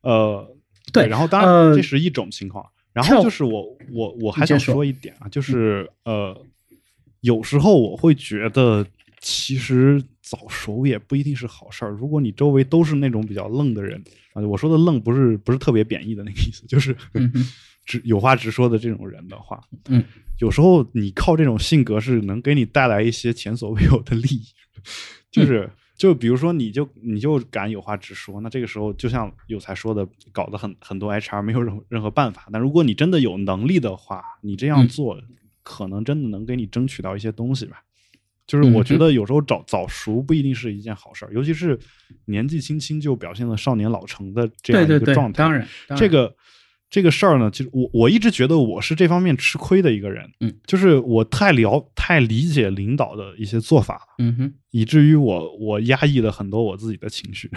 [0.01, 0.47] 呃，
[0.93, 6.39] 对然后当然呃这是一种情况，然后就是我我我还想说一点啊，就是呃，
[7.21, 8.85] 有时候我会觉得。
[9.19, 11.91] 其实早熟也不一定是好事儿。
[11.91, 14.01] 如果你周围都是那种比较愣的人
[14.33, 16.95] 啊，我说的愣不是不是特别贬义的那个意思，就是
[17.85, 20.03] 直 有话直说的这种人的话，嗯，
[20.39, 24.43] 有时候你靠这种性格是能给你带来一些前所未有的利益，
[25.31, 32.47] 就是就比如说你就你就敢有话直说，那这个时候就像有才说的，搞得很很多 HR 没有任何任何办法。
[32.51, 35.19] 但如果你真的有能力的话，你这样嗯做
[35.63, 37.83] 可能真的能给你争取到一些东西吧。
[38.47, 41.77] 就是我觉得有时候早早熟不一定是一件好事儿，尤其是
[42.25, 45.43] 年纪轻轻就表现了少年老成的这样一个状，态。
[45.43, 46.33] 当然，当然这个
[46.89, 54.53] 这个事儿呢，其实我我一直觉得我是这方面吃亏的一个人，嗯，就是我太了太理解领导的一些做法了，嗯哼。
[54.71, 57.49] 以至于我我压抑了很多我自己的情绪。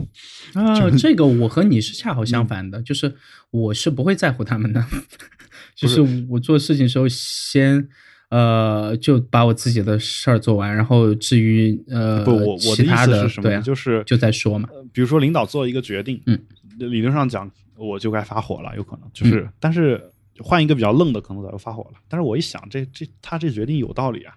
[0.54, 3.14] 啊，这个我和你是恰好相反的，就是
[3.50, 4.82] 我是不会在乎他们的，
[5.76, 7.88] 就是我做事情时候先
[8.30, 13.60] 呃就把我自己的事儿做完，然后至于呃不，我我的意思是什么？
[13.62, 14.68] 就是就在说嘛。
[14.72, 16.38] 呃比如说领导做一个决定，嗯，
[16.78, 20.02] 理论上讲我就该发火了，有可能就是，嗯但是
[20.40, 21.98] 换一个比较愣的，可能早就发火了。
[22.08, 24.34] 但是我一想，这这他这决定有道理啊。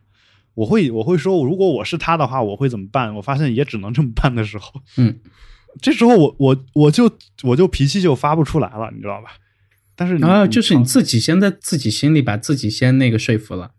[0.53, 3.15] 我会我会说，如果我是他的话，我会怎么办？
[3.15, 5.17] 我发现也只能这么办的时候，嗯，
[5.81, 7.09] 这时候我我我就
[7.43, 9.31] 我就脾气就发不出来了，你知道吧？
[9.95, 13.71] 但是你啊，就是你自己先在自己心里把自己先那个说服了。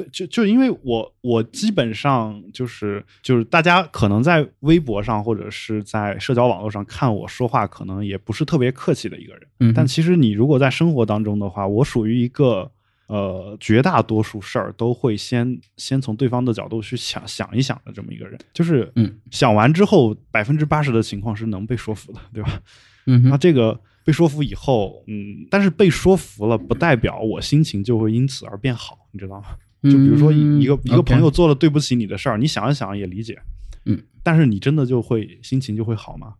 [0.00, 9.42] 对，就就因为我我基本上就是就是大家可能在微博上或者是在社交网络上看我说话，可能也不是特别客气的一个人。
[9.60, 12.70] 嗯，但其实你如果在生活当中的话，我属于一个
[13.06, 22.60] 呃绝大多数事儿都会先先从对方的角度去想想一想的这么一个人，就是嗯想完之后百分之八十的情况是能被说服的，对吧？
[23.06, 29.48] 嗯，那这个被说服以后，嗯，但是被说服了不代表我心情就会因此而变好，你知道吗？
[29.82, 33.40] 就比如说一一个一个朋友做了对不起你的事儿，你想一想也理解，
[33.86, 36.34] 嗯，但是你真的就会心情就会好吗？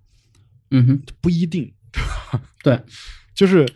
[0.70, 1.72] 嗯哼，不一定，
[2.62, 2.80] 对，
[3.34, 3.66] 就是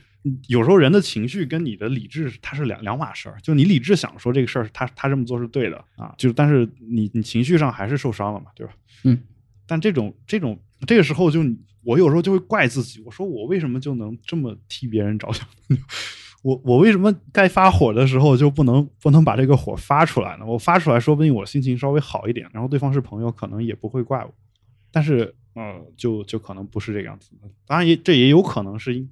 [0.49, 3.37] 有时候人的情绪跟你的理智它是两两码事儿。
[3.43, 8.73] 就你理智想说这个事儿，他他这么做是对的啊，就是但是你你情绪上还是受伤了嘛，对吧？
[9.05, 9.19] 嗯，
[9.67, 11.41] 但这种这种这个时候就
[11.83, 15.47] 我有时候就会怪自己，我说我为什么就能这么替别人着想？
[16.45, 20.45] 我我为什么该发火的时候就不能不能把这个火发出来呢？
[20.45, 24.35] 我发出来，说不定我心情稍微好一点，然后对方是朋友，可能也不会怪我。
[24.93, 27.31] 但是呃，就就可能不是这个样子。
[27.67, 29.09] 当然也这也有可能是因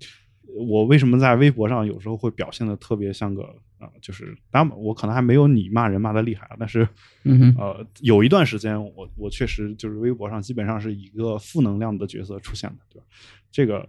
[0.59, 3.42] 我为什么在微博上有时候会表现的特别像个
[3.79, 6.87] 啊、呃就是当然我可能还没有你骂人骂的厉害啊，但是
[7.25, 13.07] 嗯，呃有一段时间我我确实就是微博上基本上是一个负能量的角色出现的，对吧？
[13.51, 13.88] 这个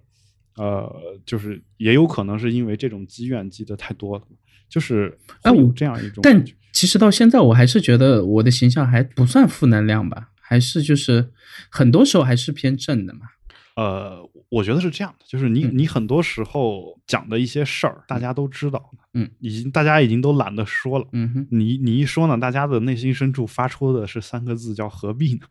[0.56, 4.24] 呃就是也有可能是因为这种积怨积的太多了，
[4.70, 11.30] 就是哎有这样一种但其实到现在，我还是觉得我的形象还不算负能量吧，还是就是
[11.70, 13.22] 很多时候还是偏正的嘛。
[13.76, 15.72] 呃，我觉得是这样的，就是你、嗯。
[15.74, 21.08] 你很多时候讲的一些事儿，大家都知道，嗯，已经大家已经都懒得说了。
[21.12, 25.42] 嗯哼，你你一说呢，大家的内心深处发出的是三个字，叫何必呢？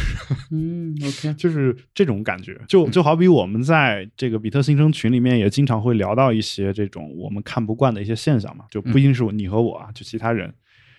[0.52, 2.60] 嗯，OK， 就是这种感觉。
[2.68, 10.52] 就就好比我们在这个比特新生群里面，也经常会聊到一些这种我们看不惯的一些现象嘛，就不一定是你和我啊，就其他人，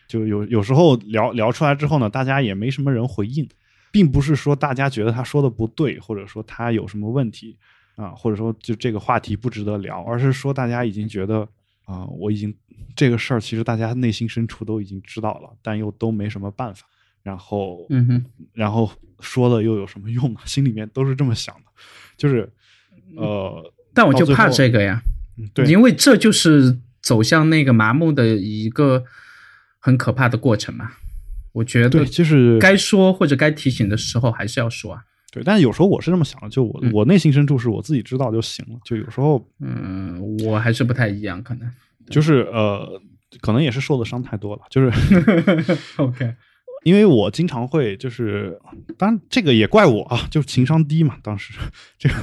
[0.08, 3.48] 就有有时候聊聊出来之后呢，大家也没什么人回应，
[3.92, 7.58] 并不是说大家觉得他说的不对，或者说他有什么问题
[7.96, 11.48] 啊，或者说就这个话题不值得聊，而是说大家已经觉得
[11.86, 12.54] 啊，我已经
[12.96, 16.88] 这个事儿其实大家内心深处都已经知道了，但又都没什么办法。
[17.24, 20.42] 然后，嗯哼，然后说了又有什么用啊？
[20.48, 21.72] 心里面都是这么想的，
[22.18, 22.52] 就是
[23.16, 25.04] 呃，但我就怕这个呀，
[25.38, 29.04] 嗯对，因为这就是走向那个麻木的一个
[29.78, 30.94] 很可怕的过程嘛。
[31.54, 35.02] 我觉得，就是该说或者该提醒的时候还是要说啊。
[35.32, 38.78] 对，但是有时候我是这么想的，就我、嗯我内心深处是我自己知道就行了。
[38.84, 41.72] 就有时候嗯，我还是不太一样，可能。
[42.10, 43.02] 就是呃，
[43.40, 44.92] 可能也是受的伤太多了，就是
[45.96, 46.36] OK，
[46.84, 48.60] 因为我经常会就是，
[48.98, 51.54] 当然这个也怪我啊，就是情商低嘛，当时
[51.98, 52.16] 这个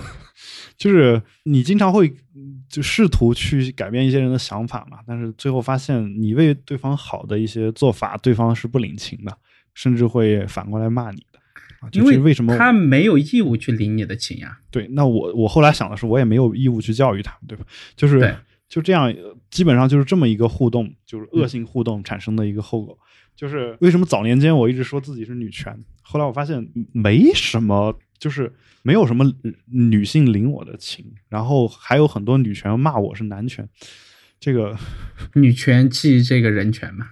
[0.79, 9.37] 就是你经常会嗯就试图去改变一些人的想法嘛，但是最后发现你为对方好的一些做法，对方是不领情的，
[9.75, 11.39] 甚至会反过来骂你的。
[11.81, 14.59] 啊，就因为是为什么他没有义务去领你的情呀。
[14.71, 17.65] 对，那我我后来想的是，我也没有义务去教育他们，对吧？
[17.95, 18.37] 就是
[18.69, 22.99] 就这样，呃基本上就是这么一个互动，就是恶性互动产生的一个后果。
[23.37, 28.53] 就是为什么早年间我一直说自己是女权，后来我发现没什么，就是
[28.83, 29.25] 没有什么
[29.67, 33.69] 女性领我的情，然后还有很多女权骂我是男权，
[34.41, 34.77] 这个
[35.35, 37.09] 女权即这个人权嘛。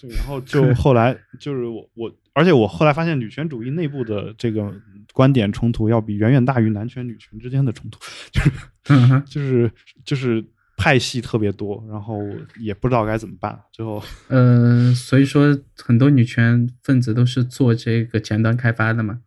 [0.00, 4.74] 对，然后就后来就是我我，而且我后来发现女权主义内部的这个
[5.12, 8.50] 观点冲突要比远远大于男权女权之间的冲突，就是
[8.88, 9.70] 嗯哼， 就是
[10.04, 10.44] 就是
[10.76, 12.18] 派系特别多，然后
[12.58, 19.20] 也不知道该怎么办，最后呃，所以说很多女权分子都是做这个前端开发的嘛。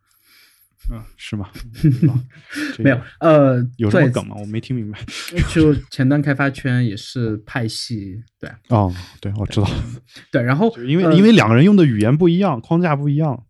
[0.90, 1.50] 嗯是吗？
[2.78, 4.36] 没有，呃，有什么梗吗？
[4.40, 4.98] 我没听明白。
[5.52, 9.68] 就前端开发圈也是派系，对哦，对，我知道，
[10.30, 10.42] 对。
[10.42, 13.44] 然后 因为、呃因为两个人用的语言不一样，框架不一样，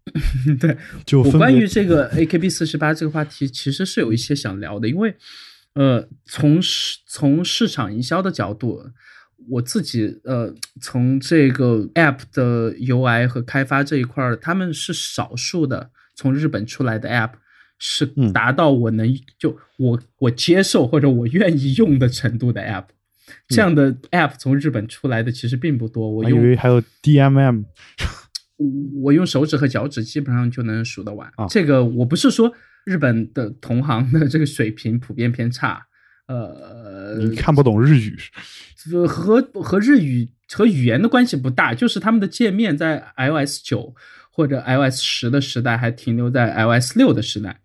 [0.58, 5.14] 对就我关于这个 AKB 四十八这个话题，其实是有一些想聊的，因为
[5.74, 8.82] 呃，从市从市场营销的角度，
[9.50, 17.34] 我自己呃，从这个 App 的 UI 和开发这一块儿，他们是少数的从日本出来的 App。
[17.80, 19.06] 是嗯达到我能
[19.38, 22.86] 就我我接受或者我愿意用的程度的 app，
[23.46, 26.10] 这样的 app 从日本出来的其实并不多。
[26.10, 27.64] 我以为还有 DMM
[29.00, 31.30] 我用手指和脚趾基本上就能数得完。
[31.36, 32.52] 啊这个我不是说
[32.84, 35.86] 日本的同行的这个水平普遍偏差，
[36.26, 38.18] 呃，你看不懂日语，
[38.76, 43.94] 这和和日语和语言的关系不大，就是他们的界面在 iOS 九
[44.38, 47.58] 或者 iOS 十的时代还停留在 iOS 六的时代。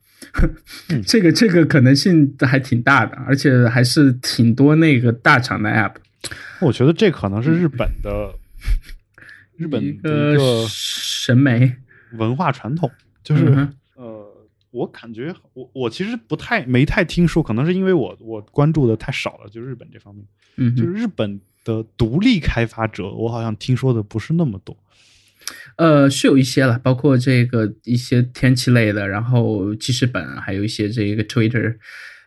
[1.06, 5.94] 这个这个可能性还挺大的，而且还是挺多那个大厂的 app。
[6.62, 8.34] 我觉得这可能是日本的
[9.56, 11.76] 日本一个审美，
[12.14, 12.90] 文化传统，
[13.24, 24.76] 就是、嗯呃，我感觉我我其实不太没太听说，可能是因为我我关注的太少了，就日本这方面，嗯，就是日本的独立开发者，我好像听说的不是那么多。
[25.78, 31.76] 呃，是有一些了，包括这个一些天气类的，然后记事本，还有一些这个 Twitter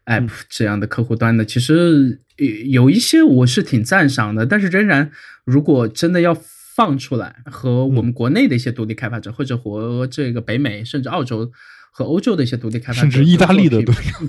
[0.06, 5.10] app 这样的客户端的，其实呃有一些我是挺赞赏的，但是仍然，
[5.44, 6.36] 如果真的要
[6.74, 11.50] 放出来，和我们国内的一些独立开发者，或者和这个北美甚至澳洲
[11.90, 13.82] 和欧洲的一些独立开发者，甚至意大利的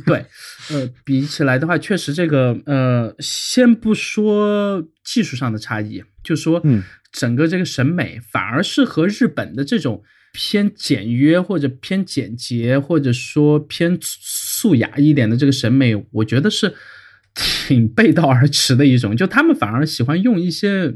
[0.06, 0.26] 对，
[0.70, 16.74] 呃，比起来的话，确实这个呃，先不说技术上的差异，就说嗯整个这个审美，反而是和日本的这种偏简约或者偏简洁，或者说偏素雅一点的这个审美，我觉得是
[17.34, 19.16] 挺背道而驰的一种。
[19.16, 20.94] 就他们反而喜欢用一些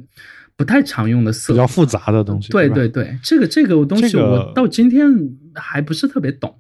[0.58, 5.10] 不太常用的色比较复杂的东西，对对对，这个这个东西我到今天
[5.56, 6.60] 还不是特别懂。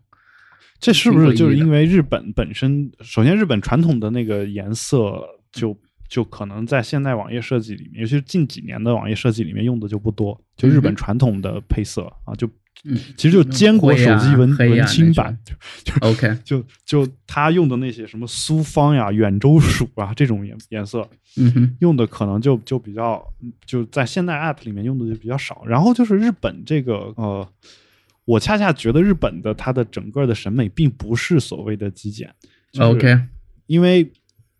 [0.79, 5.77] 这是不是就是因为日本本身，首先日本传统的那个颜色就
[6.11, 12.45] 就可能在现代网页设计里面，尤其是近几年的网页设计里面用的就不多，就日本传统的配色啊，就
[12.83, 15.53] 嗯其实就坚果手机文文青版，就
[15.85, 21.09] 就 OK， 就就他用的那些什么苏方呀、远州鼠啊这种颜颜色，
[21.79, 23.25] 用的可能就就比较
[23.65, 25.63] 就在现代 App 里面用的就比较少。
[25.65, 27.47] 然后就是日本这个呃，
[28.25, 32.29] 我恰恰觉得日本的它的整个的审美并不是所谓的极简。
[32.73, 33.19] 就是 OK，
[33.67, 34.11] 因为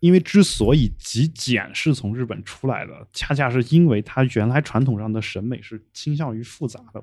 [0.02, 7.00] 因为之所以极简是从日本出来的，恰恰是因为它原来传统上的审美是倾向于复杂的。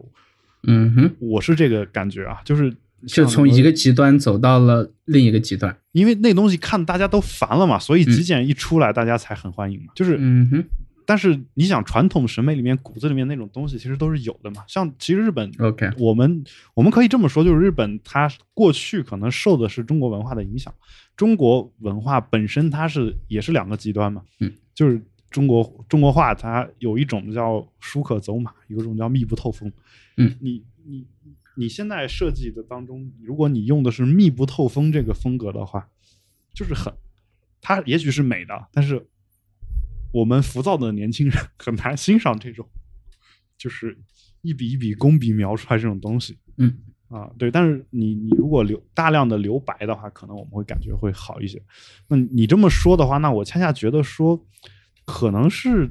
[0.64, 2.76] 嗯哼，我是这个感觉啊，就是
[3.08, 5.74] 就从一个极端走到了另一个极端。
[5.94, 9.94] 因为那东西看大家都烦了嘛，所以极简一出来，大家才很欢迎嘛。
[9.96, 10.66] 就是，嗯哼
[11.06, 14.64] 但是你想，传统审美里面骨子里面那种东西，其实都是有的嘛。
[14.68, 16.44] 像其实日本，，OK，我们
[16.76, 20.72] 我们可以这么说，就是日本它过去可能受的是中国文化的影响，
[21.20, 29.70] 中国文化本身它是也是两个极端嘛，嗯，就是中国中国画它有一种叫书可走马，有一种叫密不透风，
[30.16, 31.06] 嗯，你你
[31.58, 35.90] 你现在设计的当中，如果你用的是密不透风这个风格的话，
[36.54, 36.94] 就是很，
[37.60, 39.06] 它也许是美的，但是
[40.14, 42.66] 我们浮躁的年轻人很难欣赏这种，
[43.58, 43.98] 就是
[44.42, 46.38] 一笔一笔工笔描出来这种东西。
[46.56, 46.78] 嗯，
[47.10, 51.60] 啊，对，但是你你如果留大量的留白的话，可能我们会感觉会好一些。
[52.08, 54.40] 那你这么说的话，那我恰恰觉得说，
[55.06, 55.90] 可能是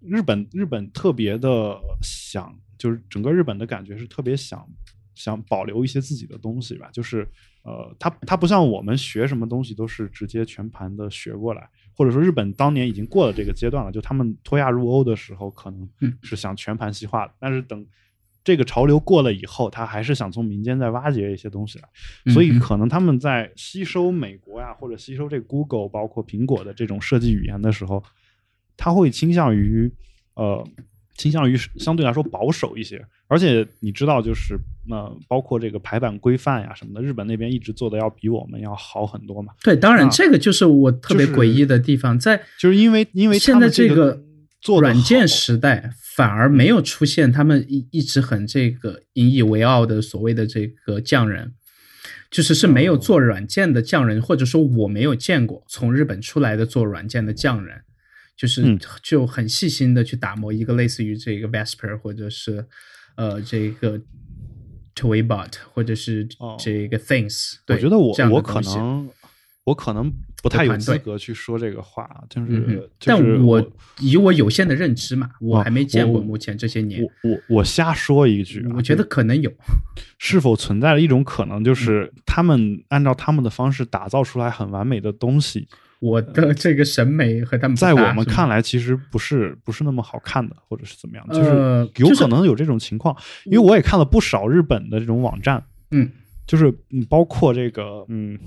[0.00, 4.66] 日本日本特别的想，就是整个日本的感觉是特别想
[5.14, 6.88] 想保留一些自己的东西吧。
[6.90, 7.28] 就是
[7.62, 15.86] 呃，他他不像我们学什么东西都是直接全盘的学过来，或者说日本当年已经过了这个阶段了，就他们脱亚入欧的时候，可能
[16.22, 17.84] 是想全盘西化的，但是等。
[18.44, 28.04] 这个潮流过了以后，他还是想从民间再挖掘一些东西来，所以可能他们在吸收美国呀，或者吸收这 Google 包括苹果的这种设计语言的时候，
[28.76, 29.90] 他会倾向于
[30.34, 30.62] 呃，
[31.16, 33.02] 倾向于相对来说保守一些。
[33.26, 39.54] 而且你知道，就是那包括这个排版规范呀什么的，日本那边一直做的要比我们要好很多嘛。
[39.62, 44.22] 对，当然这个就是我特别诡异的地方，在就是因为因为现在这个
[44.64, 45.92] 做软件时代。
[46.16, 51.52] 反而没有出现他们一一直很这个引以为傲的所谓的这个匠人，
[52.30, 57.82] 就是是没有做软件的匠人，或者说我没有见过从日本出来的做软件的匠人，
[58.36, 62.64] 就是就很细心的去打磨一个类似于这个 Vesper 或者是
[63.16, 64.00] 呃这个
[64.94, 66.28] Toybot 或者是
[66.60, 67.54] 这个 Things。
[67.66, 69.10] 我觉得我我可能。
[69.64, 70.12] 我可能
[70.44, 77.02] 不太有资格去说这个话，就是，但我以我有限的认知嘛，我还没见过目前这些年。
[77.02, 79.50] 我我我瞎说一句，我觉得可能有。
[80.18, 85.66] 是否存在了一种可能，就是他们按照他们的方式打造出来很完美的东西？
[86.00, 91.26] 我的这个审美和他们在我们看来其实不是不是那么好看的，或者是怎么样？
[91.30, 93.16] 就是有可能有这种情况，
[93.46, 96.10] 因为我也看了不少日本的这种网站，嗯，
[96.46, 96.70] 就是
[97.08, 98.38] 包括这个，嗯。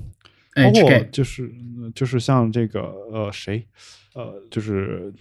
[0.64, 1.52] 包括就是
[1.94, 2.82] 就是像这个
[3.12, 3.66] 呃谁
[4.14, 5.14] 呃就是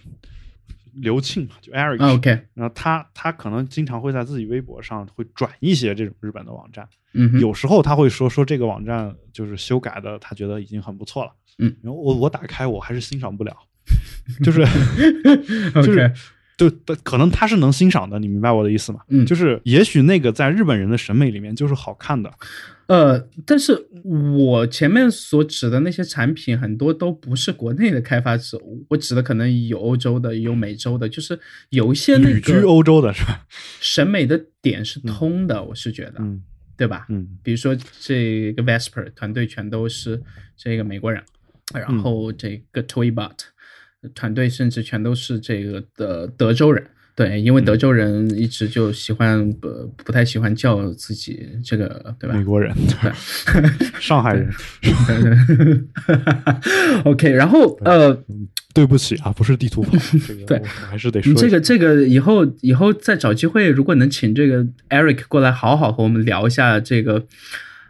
[0.93, 13.55] 刘庆嘛，就 Eric OK，然后他他可能经常会在自己微博上会转一些这种日本的网站，嗯，有时候他会说说这个网站就是修改的，他觉得已经很不错了，嗯，然后我我打开我还是欣赏不了，
[14.43, 14.65] 就是
[15.75, 16.11] 就是。
[16.57, 16.67] 就
[17.03, 19.01] 可能他是能欣赏的，你明白我的意思吗？
[19.09, 22.33] 嗯，就是也许那个在日本人的审美里面就是好看的，
[22.87, 23.87] 呃，但是
[24.37, 28.57] 我前面所指的那些产品很多都不是国内的开发者，
[28.89, 33.45] 我指的可能有欧洲的，有美洲的，就是有一些旅居欧洲的是吧？
[33.79, 36.41] 审美的点是通的，我是觉得，嗯，
[36.77, 37.05] 对吧？
[37.09, 40.21] 嗯，比如说这个 Vesper 团队全都是
[40.55, 41.21] 这个美国人，
[41.73, 43.33] 然后这个 Toybot。
[44.13, 49.67] 团队甚至全都是这个的德州人，对，因为德州人一直就喜欢不
[50.05, 52.35] 不太喜欢叫自己这个，对吧？
[52.37, 53.11] 美国人，对，
[53.99, 54.47] 上海人。
[57.05, 58.15] OK，然后呃，
[58.71, 59.97] 对不起啊，不是地图炮，
[60.45, 67.25] 对，还是得说这个这个以后以后再找机会，如果能请这个 Eric 过来好好和我们聊一下这个。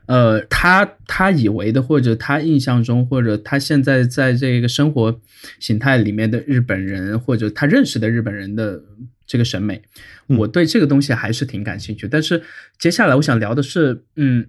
[0.05, 5.19] 呃，他他以为的，或者他印象中，或者他现在在这个生活
[5.59, 8.81] 形态里面的日本人，或者他认识的日本人的
[9.27, 9.81] 这个审美，
[10.27, 12.07] 我对这个东西还是挺感兴趣。
[12.07, 12.41] 但是
[12.79, 14.47] 接下来我想聊的是，嗯，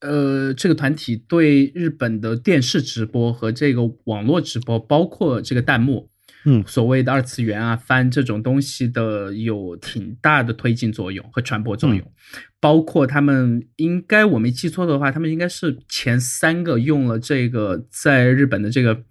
[0.00, 6.10] 呃，这个团体对日本的电视直播和这个网络直播，包括这个弹幕。
[6.48, 12.12] 嗯，所谓的二次元啊，翻这种东西的有挺大的推进作用和传播作用，
[12.60, 19.02] 包括他们应该我没记错的话，他们应该是前三个用了这个在日本的这个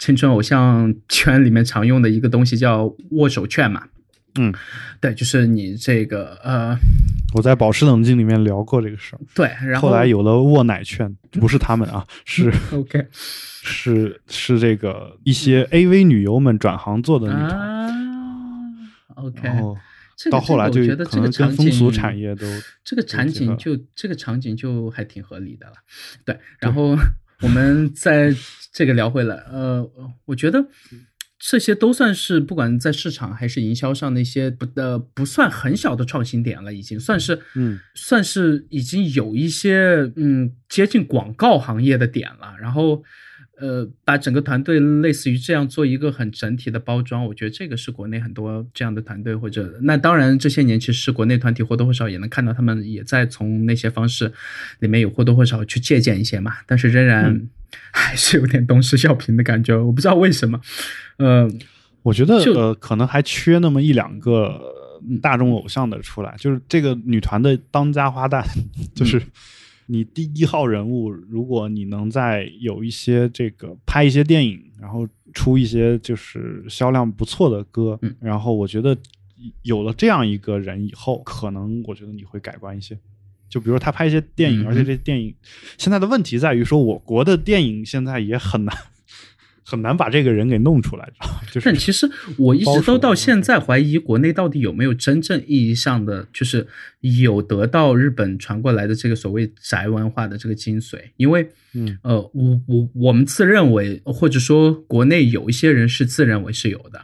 [0.00, 3.86] 青春偶像圈里面常用的一个东西叫握手券嘛。
[4.38, 4.52] 嗯，
[5.00, 6.76] 对，就是你这个呃，
[7.34, 9.20] 我在保持冷静里面聊过这个事儿。
[9.34, 13.06] 对，然后后来有了握奶券，不是他们啊， 是 OK。
[13.62, 19.48] 是是这个一些 AV 女优们转行做的女团，OK，
[20.30, 22.46] 到后来就可能跟风俗产业都
[22.82, 25.74] 这个场景就这个场景就还挺合理的了，
[26.24, 26.38] 对。
[26.58, 26.96] 然后
[27.42, 28.34] 我们在
[28.72, 29.86] 这个聊回来，呃，
[30.24, 30.66] 我觉得
[31.40, 37.80] 这些都算是不管在市场还是营销上的一些不呃不算很小的创新点了，已经算是嗯。
[37.94, 43.02] 算是已经有一些嗯接近广告行业的点了，然后。
[43.62, 54.32] 呃，把整个团队类似于这样做一个很整体的包装，我觉得这个是国内很多这样的团队或者那当然这些年其实国内团体或多或少也能看到他们也在从那些方式
[54.78, 57.38] 里面有或多或少去借鉴一些嘛，但是仍然
[57.92, 60.60] 还是有点东施效颦的感觉，我不知道为什么。
[61.18, 61.50] 呃，
[62.02, 64.60] 我觉得呃可能还缺那么一两个
[65.20, 68.44] 大众偶像的出来，就是这个女团的当家花旦，
[68.94, 69.22] 就是。
[69.92, 75.04] 你第一号人物，如果你能在有一些这个拍一些电影，然后
[75.34, 78.96] 出一些就是销量不错的歌，然后我觉得
[79.62, 82.96] 有了这样一个人以后，可能我觉得你会改观一些。
[83.50, 85.34] 就比如他拍一些电影，嗯而且这电影
[85.76, 88.74] 现在的问题在于说，我国的电影现在也很难
[89.62, 91.08] 很难把这个人给弄出来，
[91.52, 96.66] 就是但其实我一直都到现在怀疑国内到底有没有真正意义上的，就是
[97.00, 107.00] 有得到日本传过来的这个所谓宅文化的这个精髓，因为嗯呃，我我我们自认为，或者说国内有一些人是自认为是有的，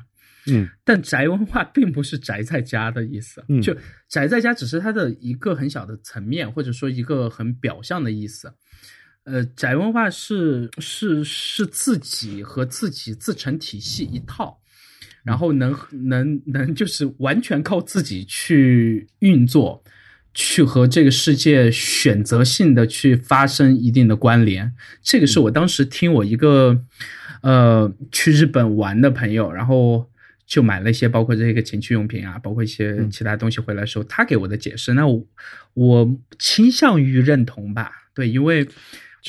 [0.48, 3.76] 嗯但宅文化 并不是宅在家的意思，嗯就
[4.08, 8.52] 宅在家只是它的一个很小的层面，或者说一个很表象的意思。
[9.24, 14.56] 呃，宅文化是是是自己和自己自成体系一套，
[15.24, 19.82] 然后能能能就是完全靠自己去运作，
[20.32, 24.72] 去和这个世界选择性的去发生一定的关联。
[25.02, 26.80] 这个是我当时听我一个
[27.42, 30.08] 呃去日本玩的朋友，然后
[30.46, 35.26] 就买了一些包括这个情趣用品啊，包括一些嗯其他东西回来的时候，他给我的解释，那我
[35.74, 38.66] 我倾向于认同吧，对，因为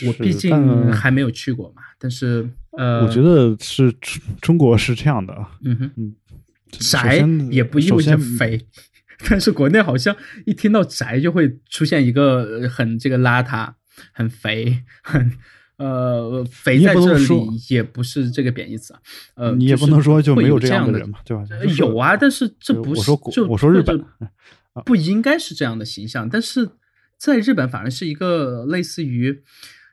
[0.06, 5.92] 我毕竟还没有去过嘛，但是呃，我觉得是中中国是这样的，嗯哼。
[5.98, 6.16] 嗯，
[6.70, 8.62] 宅也不意味着肥，
[9.28, 10.16] 但是国内好像
[10.46, 13.74] 一听到宅就会出现一个呃很这个邋遢、
[14.12, 15.32] 很肥、很
[15.78, 17.26] 呃肥在这里
[17.70, 19.00] 也不是这个贬义词啊，
[19.36, 21.44] 呃，你也不能说就没有这样的人嘛，对吧？
[21.78, 24.04] 有啊，但是这不是我说国就我说日本
[24.86, 26.70] 不应该是这样的形象，但是
[27.18, 29.44] 在日本反而是一个类似于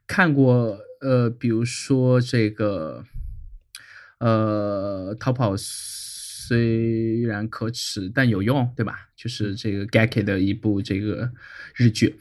[0.06, 3.04] 看过呃，比如说这个
[4.18, 5.54] 呃，逃跑
[6.46, 9.08] 虽然可耻，但有用，对吧？
[9.16, 11.30] 就是这个 Gaki 的一部这个
[11.74, 12.16] 日剧，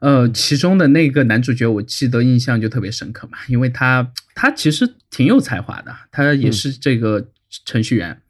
[0.00, 6.52] 呃，其中的那个男主角，我记得印象就特别深刻嘛，因为他他其实挺有才华的，他也嗯。
[6.52, 7.28] 是这个
[7.64, 8.20] 程序员，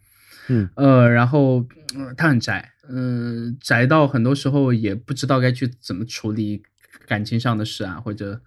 [0.49, 0.68] 嗯。
[0.76, 1.66] 呃，然后、
[1.97, 6.62] 呃他很宅，嗯、宅到很多时候也不知道该去怎么处理
[7.07, 8.41] 感情上的事啊，或者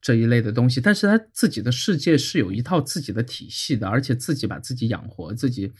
[0.00, 0.80] 这一类的东西。
[0.80, 5.72] 但是他自己的世界是有一套自己的体系的，而且自己把自己养活，自己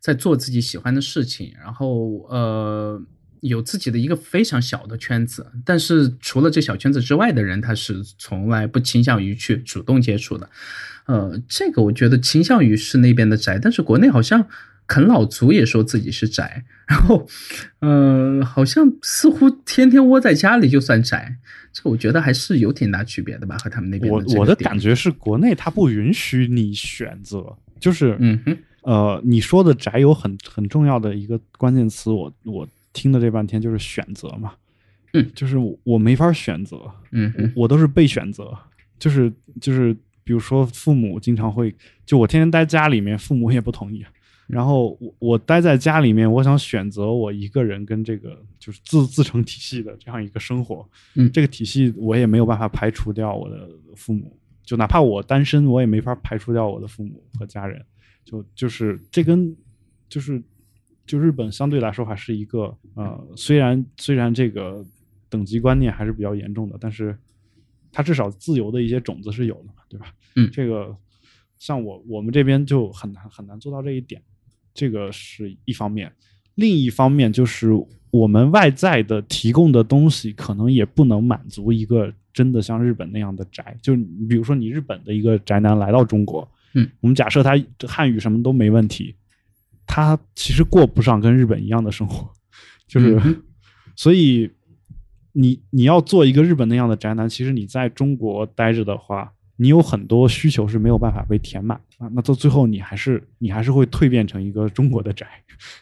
[0.00, 3.02] 在做自己喜欢的事情，然后呃。
[3.42, 10.50] 有自己的一个非常小的圈子，但是除了这小圈子之外的人，他是从来不倾向于去主动接触的。
[11.04, 14.48] 呃，这个我觉得倾向于是那边的宅，但是国内好像
[14.86, 17.26] 啃老族也说自己是宅，然后，
[17.80, 21.36] 呃，好像似乎天天窝在家里就算宅，
[21.72, 34.52] 这我觉得还是有挺大区别的吧，和他们那边我我的感，觉是，国内它不允许你选择，就是嗯哼，呃，你说的宅有很很重要的一个关键词，我我听的这半天就是选择嘛，
[35.14, 36.80] 嗯，就是我我没法选择，
[37.10, 38.56] 嗯哼，我都是被选择，
[39.00, 41.74] 就是就是比如说父母经常会，
[42.04, 44.06] 就我天天待家里面，父母也不同意。
[44.46, 51.30] 然后我我待在家里面，我想选择我一个人跟这个就是自自成体系的这样一个生活，嗯。
[51.32, 57.84] 这个体系我也没有办法排除掉我的父母，就哪怕我单身，我也没法排除掉我的父母和家人，
[58.24, 59.56] 就就是这跟
[60.08, 60.42] 就是
[61.06, 64.84] 就日本相对来说还是一个呃，虽然虽然这个
[65.28, 67.18] 等级观念还是比较严重的，但是
[67.90, 70.14] 它至少自由的一些种子是有的嘛，对吧？
[70.36, 70.48] 嗯。
[70.52, 70.96] 这个
[71.58, 74.22] 像我我们这边就很难很难做到这一点，
[74.76, 76.12] 这个是一方面。
[76.54, 77.70] 另一方面就是
[78.10, 83.76] 我们外在的提供的东西，可能也不能满足一个真的像日本那样的宅。
[83.82, 87.52] 就你比如说你日本的一个宅男来到中国，嗯，我们假设他
[87.88, 89.14] 汉语什么都没问题，
[89.86, 92.30] 他其实过不上跟日本一样的生活，
[92.86, 93.42] 就是、嗯
[93.96, 94.50] 所以
[95.32, 102.08] 你你要做一个日本那样的宅男，其实你在中国待着的话，你有很多需求是没有办法被填满啊。
[102.14, 105.26] 那到最后，你还是你还是会蜕变成一个中国的宅，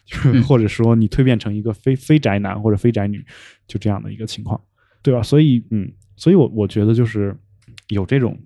[0.05, 3.25] 就或者说你蜕变成一个非非宅男或者非宅女，
[3.67, 4.61] 就这样的一个情况，
[5.03, 5.23] 对吧？
[5.23, 7.37] 所以嗯，所以我我觉得就是
[7.89, 8.39] 有这种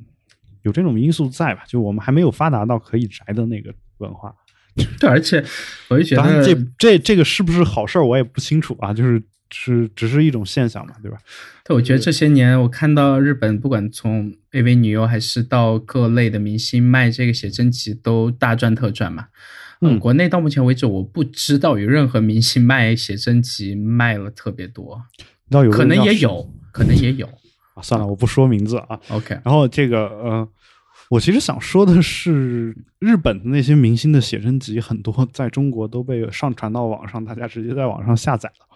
[0.62, 4.34] 有这种因素在吧，就我们还没有发达到可以宅的那个文化。
[5.00, 5.44] 对，而且
[5.88, 9.20] 我就觉得这这这个是不是好事儿，我也不清楚啊，就是
[9.50, 11.18] 是只是一种现象嘛，对吧？
[11.64, 19.26] 对，我觉得这些年我看到日本，不管从 AV 女优还是到各类的明星卖这个写真集，都大赚特赚嘛。
[19.80, 27.26] 呃嗯国内到目前为止，我不知道有任何明星卖写真集卖了特别多，你知道有可能也有，可能也有。
[27.74, 28.98] 啊，算了，我不说名字啊。
[29.10, 30.48] OK，然后这个呃，
[31.10, 38.67] 我其实想说的是，日本的那些明星的写真集很多在中国都被上传到网上，大家直接在网上下载了。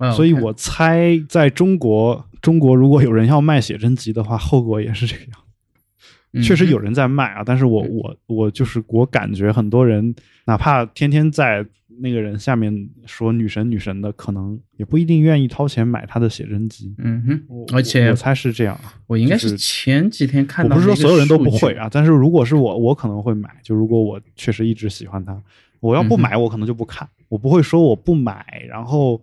[0.00, 6.42] 哦所以我猜，在中国，中国如果有人要卖写真集的话，后果也是这个样。
[6.44, 10.14] 确实有人在卖啊，但是我我我就是我感觉很多人，
[10.46, 11.66] 哪怕天天在
[12.02, 16.94] 那个人下面说女神女神的，可能也不一定愿意掏钱买他的写真集。
[16.98, 18.80] 嗯哼，而且我猜是这样。
[19.08, 23.50] 我应该是前几天看到，我不是说所有人都不会，啊，但是如果是我，我可能会买。
[23.64, 25.36] 就如果我确实一直喜欢他，
[25.80, 27.06] 我要不买，我可能就不看。
[27.28, 29.20] 我不会说我不买，然后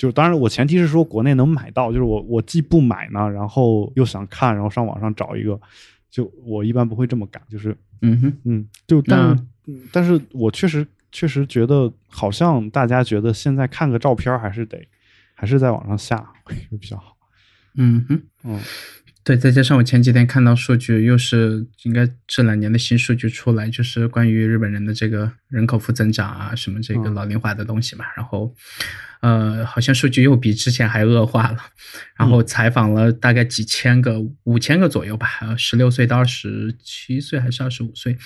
[0.00, 5.60] 就当然我前提是说国内能买到，就是我我既不买呢，然后又想看，然后上网上找一个，
[6.10, 7.42] 就我一般不会这么干。
[7.50, 9.46] 就是嗯哼，嗯，就但
[9.92, 14.82] 但是我确实确实觉得，好像大家觉得现在看个照片还是得
[15.34, 17.14] 还是在网上下会比较好。
[17.74, 18.22] 嗯哼。
[18.44, 18.58] 嗯
[19.22, 28.06] 对，再加上我前几天看到数据，又是应该这两年的新数据出来，就是关于日本人的这个人口负增长啊，什么这个嗯老龄化的东西嘛。
[28.16, 28.54] 然后，
[29.20, 31.58] 呃，好像数据又比之前还恶化了。
[32.16, 38.16] 然后采访了大概几千个，五千个左右吧，十六岁到二十七岁还是二十五岁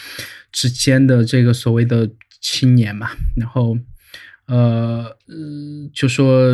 [0.53, 2.09] 之间的这个所谓的
[2.41, 3.11] 青年嘛。
[3.37, 3.77] 然后，
[4.47, 6.53] 呃，呃就说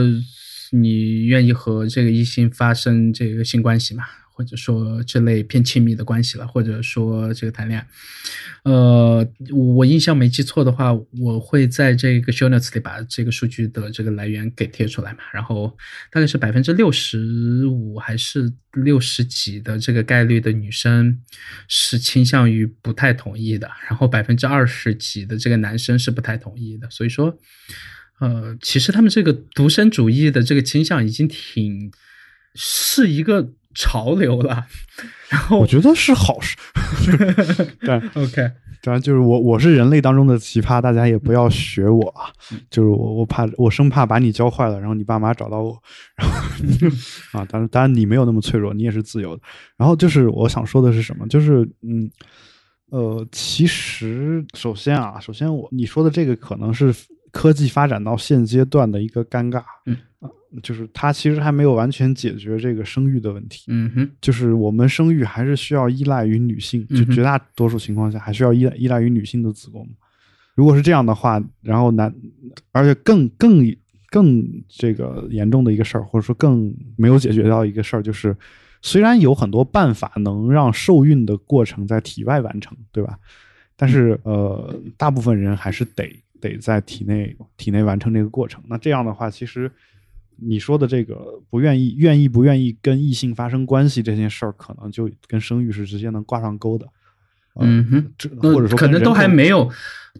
[0.72, 4.04] 你愿意和这个异性发生这个性关系嘛，
[4.40, 7.86] 或者说这类偏亲密的关系了，或者说这个谈恋爱。
[8.64, 15.18] 呃，我印象没记错的话，我会在这个 show notes 里把这个数据的这个来源给贴出来嘛。
[15.30, 15.76] 然后
[16.10, 21.20] 大概是百分之六十五还是六十几的这个概率的女生
[21.68, 26.88] 是倾向于不太同意的，然后百分之二十几的这个男生是不太同意的。
[26.88, 27.36] 所以说，
[28.20, 31.92] 呃，其实他们这个独身主义的这个倾向已经挺
[32.56, 34.66] 是一个潮流了。
[35.28, 36.56] 然后我觉得是好事。
[37.80, 38.50] 对，OK，
[38.82, 42.32] 当然就是我我是人类当中的奇葩，大家也不要学我啊。
[42.68, 45.80] 就是我我怕我生怕把你教坏了，然后你爸妈找到我，
[46.16, 46.34] 然后
[47.38, 49.42] 啊，当然当然你没有那么脆弱，你也是自由的。
[49.76, 51.26] 然后就是我想说的是什么？
[51.28, 52.10] 就是嗯
[52.90, 56.92] 呃，其实首先啊，首先我你说的这个可能是
[57.30, 60.28] 科技发展到现阶段的一个尴尬，嗯啊，
[60.62, 63.64] 就是它其实还没有完全解决这个生育的问题。
[63.68, 69.88] 嗯哼，就是我们生育还是需要依赖于女性，就绝大多数情况下还需要依赖依赖于女性的子宫。
[70.54, 72.12] 如果是这样的话，然后男，
[72.72, 73.64] 而且更更
[74.10, 78.36] 更这个严重的一个事儿，或者说更没有解决到一个事儿，就是
[78.82, 83.18] 虽然有很多办法能让受孕的过程在体外完成，对吧？
[83.76, 88.62] 但是呃，大部分人还是得得在体内体内完成这个过程。
[88.68, 89.70] 那这样的话，其实
[90.42, 96.86] 你说的这个不愿意愿意不愿意跟异性发生关系这件事儿，可能就跟生育是直接能挂上钩的。
[97.54, 99.68] 呃嗯哼，这或者说可能都还没有，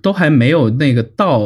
[0.02, 1.40] 都还没有那个到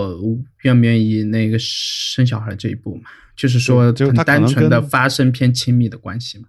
[0.63, 3.03] 愿不愿意那个生小孩这一步嘛，
[3.37, 6.45] 就是说就是单纯的发生偏亲密的关系嘛。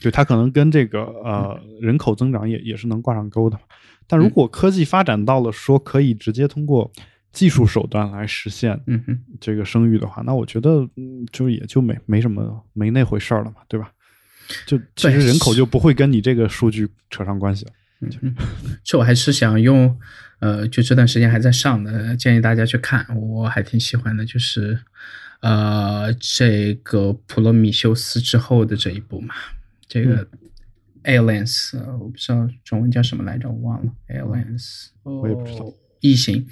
[0.00, 3.58] 对，它可能跟这个呃人口增长也也是能挂上钩的。
[4.06, 6.90] 但如果科技发展到了说可以直接通过
[7.32, 13.92] 技术手段来实现嗯哼，这个生育的话，那我觉得嗯，就也就没没什么没那回事儿了嘛，对吧？
[14.66, 17.72] 就其实人口就不会跟你这个数据扯上关系了。
[18.00, 18.34] 嗯哼，
[18.82, 19.98] 这我还是想用，
[20.40, 24.78] 呃，就这段时间还在上的，建议大家去看，我还挺喜欢的，就是
[25.40, 29.34] 呃这个普罗米修斯之后的这一部嘛，
[29.86, 30.26] 这个。
[31.04, 33.90] Aliens，呃，我不知道中文叫什么来着，我忘了。
[34.08, 35.72] Aliens，我也不知道哦。
[36.00, 36.46] 异形，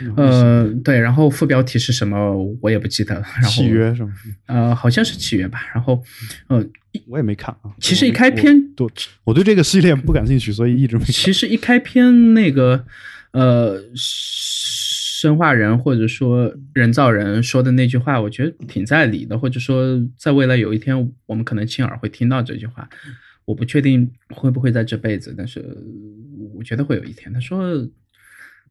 [0.00, 3.22] 嗯呃，对，然后副标题是什么我也不记得了。
[3.34, 4.12] 然后契，约是吗？
[4.46, 5.60] 呃，好像是契约吧。
[5.74, 6.02] 然后，
[6.48, 6.64] 呃，
[7.08, 7.70] 我也没看啊。
[7.80, 8.88] 其实一开篇我对
[9.24, 11.12] 我对这个系列不感兴趣，所以一直没看。
[11.12, 12.84] 其实一开篇那个
[13.32, 22.88] 呃，生化人或者说人造人说的那句话，我觉得挺在理的，或者说在未来有一天我们可能亲耳会听到这句话。
[23.44, 25.60] 我不确定会不会在这辈子，但是
[26.54, 27.30] 我觉得会有一天。
[27.32, 27.74] 他说，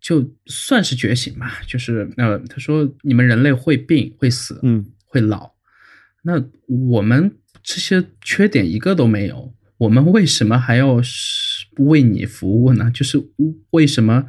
[0.02, 5.52] 就算是觉醒吧，就是呃，他说你们人类会病、会死、嗯会老，
[6.24, 12.90] 那我们这些缺点一个都没有，我们为什么还要是为你服务呢？
[12.92, 13.22] 就是
[13.70, 14.26] 为什么？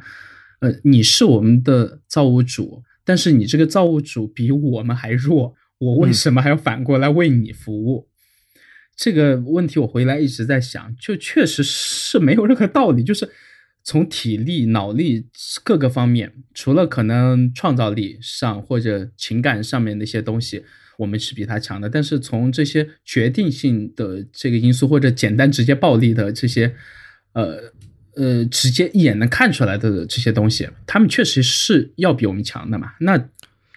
[0.59, 8.07] 呃，你是我们的造物主，但是你这个造物主比我们还弱，我为什么还要反过来为你服务？
[8.95, 13.29] 这个问题我回来一直在想，就确实是没有任何道理，就是
[13.83, 15.27] 从体力、脑力
[15.63, 20.63] 各个方面，除了可能创造力上或者情感上面那些东西，
[20.97, 26.73] 我们是比他强的，但是从这些决定性的这个因素或者简单直接暴力的这些，
[27.33, 27.73] 呃
[28.15, 32.93] 呃，直接一眼能看出来的这些东西，他们确实是要比我们强的嘛。
[32.99, 33.17] 那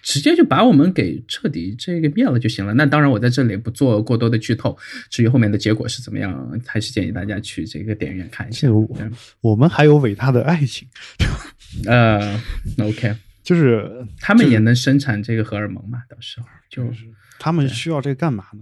[0.07, 2.73] 直接就把我们给彻底这个灭了就行了。
[2.73, 4.77] 那当然，我在这里不做过多的剧透。
[5.09, 8.69] 至于后面的结果是怎么样，还是建议大家去这个电影院看一下这。
[8.69, 8.97] 个我
[9.41, 10.87] 我们还有伟大的爱情，
[11.85, 12.41] 呃
[12.79, 16.01] ，OK，就是他们也能生产这个荷尔蒙嘛？
[16.09, 17.03] 到时候就是
[17.37, 18.61] 他们需要这个干嘛呢？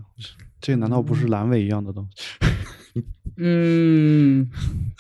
[0.60, 3.04] 这难道不是阑尾一样的东西？
[3.38, 4.50] 嗯，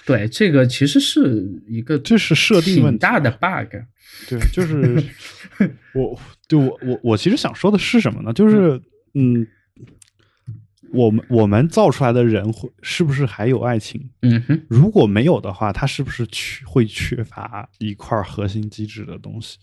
[0.05, 3.77] 对，这个其实是一个这是设定问题大的 bug。
[4.29, 5.03] 对，就是
[5.93, 6.17] 我，
[6.47, 8.31] 对我我我其实想说的是什么呢？
[8.33, 8.81] 就是
[9.13, 9.47] 嗯，
[10.93, 14.09] 我们我们造出来的人会是不是还有爱情？
[14.21, 19.57] 嗯哼，如果没有的话，他是不是缺会缺乏一块核心机制的东西？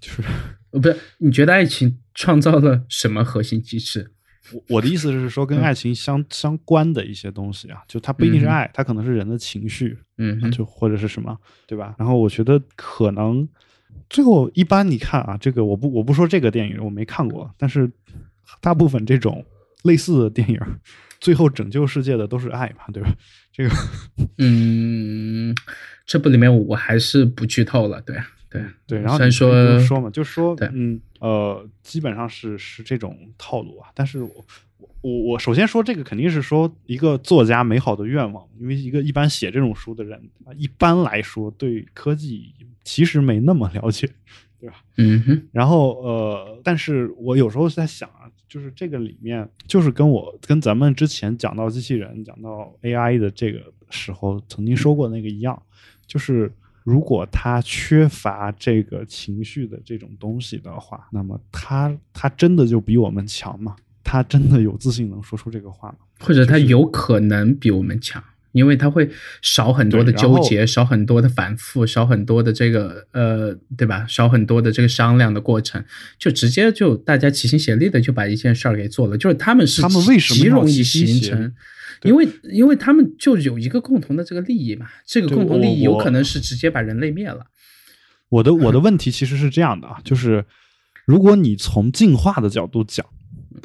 [0.00, 0.22] 就是
[0.70, 0.96] 呃，不是？
[1.18, 4.12] 你觉得爱情创造了什么核心机制？
[4.52, 11.94] 我我的意思是说，跟爱情相相关的一些东西啊，就它不一定是爱，它可能是人的情绪，嗯，就或者是什么，对吧？
[11.98, 13.46] 然后我觉得可能
[14.08, 17.90] 最后一般，你看啊，这个我不我不说这个电影我没看过，但是
[18.60, 19.44] 大部分这种
[19.82, 20.60] 类似的电影，
[21.20, 23.10] 最后拯救世界的都是爱嘛，对吧？
[23.52, 23.70] 这个，
[24.38, 25.54] 嗯，
[26.06, 28.16] 这部里面我还是不剧透了，对。
[28.52, 33.88] 对对，然后你说说嘛，就说对，嗯呃，基本上是是这种套路啊。
[33.94, 34.44] 但是我
[35.02, 42.52] 我我首先说这个肯定是说一个作家美好的愿望，因为一个一般写这种书的人啊，一般来说对科技
[42.82, 44.10] 其实没那么了解，
[44.58, 44.82] 对吧？
[44.96, 45.48] 嗯哼。
[45.52, 55.62] 然后呃，但是我有时候在想啊，就是这个里面就是跟我跟咱们之前讲到机器人、讲到 AI 的这个时候曾经说过那个一样，
[56.06, 56.50] 就是。
[56.84, 63.76] 如果他缺乏这个情绪的这种东西的话，那么他他真的就比我们强吗？
[64.02, 65.98] 他真的有自信能说出这个话吗？
[66.20, 68.22] 或者他有可能比我们强，
[68.52, 69.08] 因为他会
[69.42, 74.04] 少很多的纠结，少很多的反复，少很多的这个呃，对吧？
[74.08, 75.84] 少很多的这个商量的过程，
[76.18, 79.16] 就直接就大家齐心协力的就把一件事儿给做了。
[79.16, 81.52] 就是他们是他们为什么极容易形成？
[82.02, 87.46] 因为，因为他们就有一个共同的这个利益嘛，这个共同利益有可能是直接把人类灭了。
[88.30, 90.44] 我的我 的问题其实是这样的啊，就是
[91.04, 93.06] 如果你从进化的角度讲。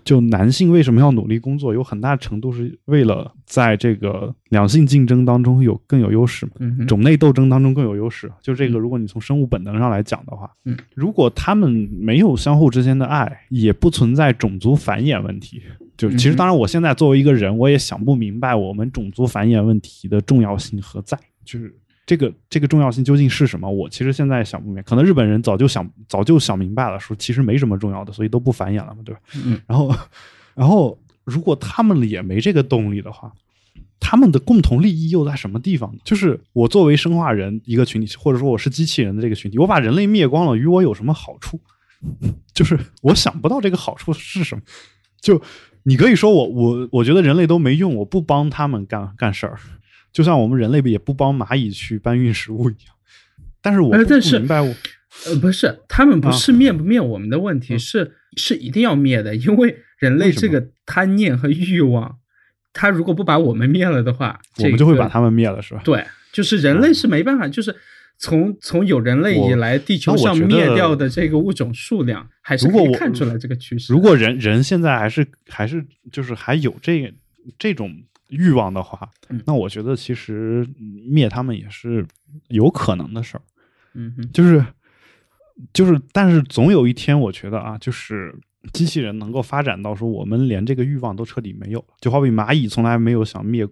[0.04, 1.74] 就男性为什么要努力工作？
[1.74, 6.52] 有很大程度是为了在这个两性竞争当中有更有优势嘛？
[6.88, 8.32] 种类斗争当中更有优势。
[8.42, 15.62] 就这个，如果你从生物本能上来讲的话，嗯，如果他们没有相互之间的爱，也不存在种族繁衍问题。
[15.98, 21.18] 就其实，当然，我现在作为一个人，我也想不明白我们种族繁衍问题的重要性何在。
[21.44, 21.74] 就是。
[22.06, 23.70] 这个这个重要性究竟是什么？
[23.70, 24.82] 我其实现在想不明白。
[24.84, 29.22] 可能日本人早就想早就想明白了，说其实没什么重要的，所以都不繁衍了嘛，对吧？
[29.46, 29.60] 嗯。
[29.68, 29.96] 然后，
[30.54, 33.34] 然后如果他们也没这个动力的话，
[34.00, 36.00] 他们的共同利益又在什么地方呢？
[36.04, 41.60] 就是我作为生化人一个群体，或者说我是机器人的这个群体，我把人类灭光了，与我有什么好处？
[42.54, 44.62] 就是我想不到这个好处是什么。
[45.20, 45.42] 就
[45.84, 49.58] 你可以说我我我觉得人类都没用，我不帮他们干干事儿。
[50.16, 52.96] 就像我们人类也不帮蚂蚁去搬运食物一样，
[53.62, 54.74] 但是我不明白，我
[55.28, 62.20] 呃不是他们不是灭不灭我们的问题，是是一定要灭的，因为人类这个贪念和欲望，
[62.72, 65.82] 他如果不把我们灭了的话，我们就会把他们灭了，是吧？
[65.84, 67.76] 对，就是人类是没办法，就是
[68.18, 73.92] 从从有人类以来，地球上灭掉的这个物种数量，还是可以看出来这个趋势。
[73.92, 77.14] 如果人人现在还是还是就是还有这
[77.60, 77.94] 这种。
[78.30, 79.10] 欲望的话，
[79.46, 80.68] 那我觉得其实
[81.08, 82.06] 灭他们也是
[82.48, 83.42] 有可能的事儿。
[83.94, 84.66] 嗯，就是
[85.72, 88.38] 就是，但是总有一天，我觉得啊，就是
[88.74, 93.68] 机器人能够发展到说，我们连这个欲望都彻底没有，就好比蚂蚁从来没有想灭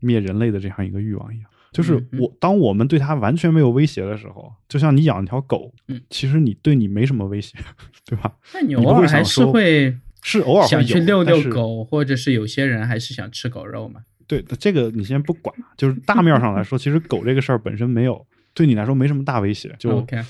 [0.00, 1.50] 灭人类的这样一个欲望一样。
[1.72, 5.72] 就是我当我们对它完全没有威胁的时候，就像你养一条狗，
[6.10, 7.56] 其实你对你没什么威胁，
[8.04, 8.36] 对吧？
[8.52, 9.96] 那你偶尔还是会。
[10.22, 14.02] 是偶尔想去遛遛狗，或者是有些人还是想吃狗肉嘛？
[14.26, 20.22] 对，这个你先不管，就是大面上来说，其实狗这个事儿本身没有对你来说没什么大威胁，就 OK，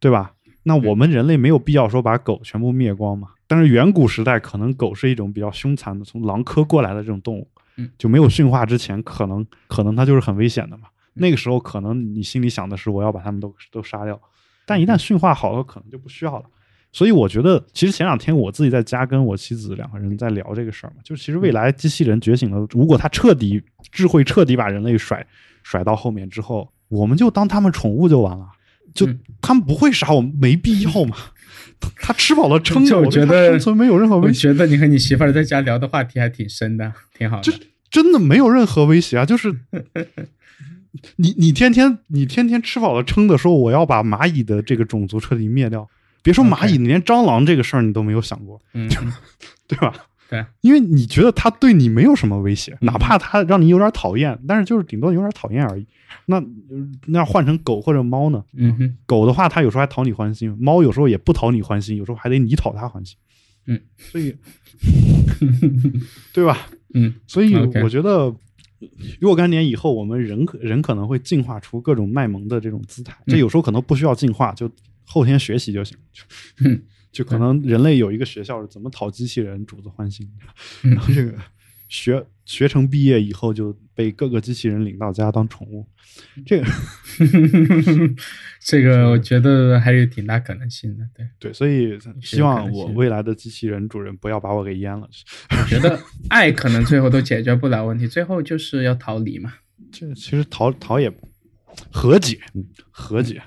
[0.00, 0.32] 对吧？
[0.64, 3.28] 那我们人类没有必要说把狗全部灭光嘛？
[3.46, 7.48] 但是远古时代可能狗是一种比较凶残的，从狼科过来的这种动物，
[7.98, 10.88] 就没有驯化之前，可能可能它就是很危险的嘛。
[11.12, 14.20] 那个时候可能你心里想的是我要把它们都都杀掉，
[14.66, 16.44] 但一旦驯化好了，可能就不需要了。
[16.94, 25.26] 所以我觉得，其实前两天我自己在家跟我妻子两个人在聊这个事儿嘛，就其实未来机器人觉醒了，如果它彻底智慧彻底把人类甩
[25.64, 28.46] 甩到后面之后，我们就当他们宠物就完了，
[28.94, 29.08] 就
[29.42, 31.16] 他们不会杀我们，没必要嘛。
[32.00, 34.48] 他吃饱了撑的，我觉得生存没有任何威胁。
[34.50, 37.42] 我觉得你和你媳妇儿在家聊的话题还挺深的，挺好的。
[37.42, 37.52] 就
[37.90, 39.52] 真的没有任何威胁啊，就是
[41.16, 45.88] 你你天天你天天吃饱了撑的说我要把蚂蚁的这个种族彻底灭掉。
[46.24, 48.88] 别说蚂蚁，你连蟑螂这个事儿你都没有想过，嗯，
[49.68, 49.94] 对吧？
[50.28, 55.86] 对，因为你觉得它对你没有什么威胁，哪怕它让你有点讨厌，但是就是顶多有点讨厌而已。
[56.26, 56.42] 那
[57.06, 58.42] 那换成狗或者猫呢？
[58.54, 63.16] 嗯哼，狗的话，它有时候还讨你欢心；猫有时候也不讨你欢心，有时候还得你讨它欢心。
[63.66, 64.34] 嗯，所以，
[66.32, 66.66] 对吧？
[66.94, 68.34] 嗯所以我觉得，
[69.20, 73.14] 若干年以后，我们人可人可能会进化出各种卖萌的这种姿态。
[73.26, 74.70] 这有时候可能不需要进化，就
[75.04, 75.96] 后天学习就行。
[76.12, 76.22] 就
[76.68, 76.82] 嗯
[77.14, 80.28] 就可能人类有一个学校是怎么讨机器人主子欢心，
[80.82, 81.32] 嗯然后这个
[81.88, 85.86] 学学成毕业以后就被各个机器人领到家当宠物。
[86.44, 86.66] 这个
[88.60, 91.04] 这个我觉得还是挺大可能性的。
[91.14, 95.08] 对，对，所以希望我未来的机器人主人不要把我给淹了。
[95.50, 95.96] 我觉得
[96.30, 99.52] 爱可能最后都解决不了问题，最后就是要逃离嘛。
[99.92, 101.12] 这其实逃逃也
[101.92, 102.40] 和解，
[102.90, 103.40] 和解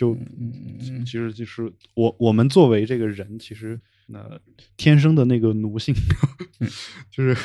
[0.00, 3.78] 就嗯其实就是我我们作为这个人，其实
[4.10, 4.40] 呃
[4.78, 5.94] 天生的那个奴性，
[7.12, 7.36] 就是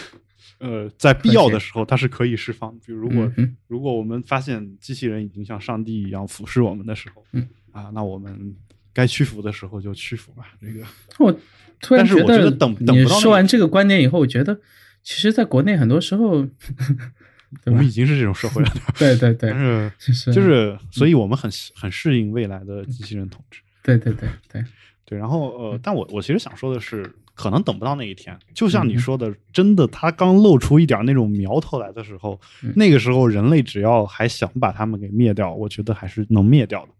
[0.59, 2.79] 呃在必要的时候它是可以释放的。
[2.85, 8.55] 比如如果、嗯如果我们发现机器人已经像上帝一样俯视我们的时候，嗯啊，那我们
[8.93, 10.53] 该屈服的时候就屈服吧。
[10.61, 10.85] 这个
[11.19, 11.33] 我
[11.81, 14.61] 突然但是我觉得等等你说完这个观点以后，我觉得
[15.03, 16.47] 其实在国内很多时候，
[17.65, 17.89] 我们已？
[17.89, 23.61] 经是这种社会了， 对对对但，是就是就是，所以我们很很适应未来的机器人统治。
[23.83, 24.63] 对对对对，
[25.05, 28.37] 对，然后嗯呃，但我我其实想说的是，可能等不到那一天。
[28.53, 36.91] 就像嗯你说的，真的，它刚露出一点那种苗头来的时候，嗯那个时候人类只要还想把它们给灭掉，我觉得还是能灭掉的。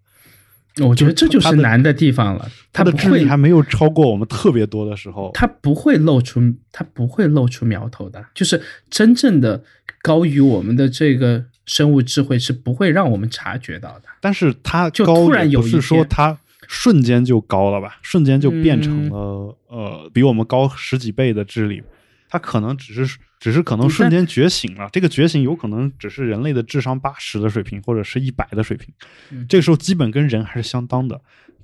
[0.83, 2.49] 我觉得这就是难的地方了。
[2.73, 8.23] 它的智力还没有超过我们特别多的时候，它不会露出，它不会露出苗头的。
[8.33, 9.63] 就是真正的
[10.01, 14.03] 高于我们的这个生物智慧是不会让我们察觉到的。
[14.19, 21.81] 但是它就高突然有是说天它瞬间就高了吧，瞬间就变成嗯了、呃比我们高十几倍的智力，
[22.29, 28.93] 它可能只是只是可能嗯瞬间觉醒了，这个觉醒有可能只是人类的智商八十的水平或者是一百的水平，
[29.31, 31.21] 嗯这个时候基本跟人还是相当的。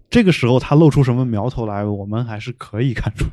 [0.09, 3.31] 这个时候他露出什么苗头来，我们还是可以看出来。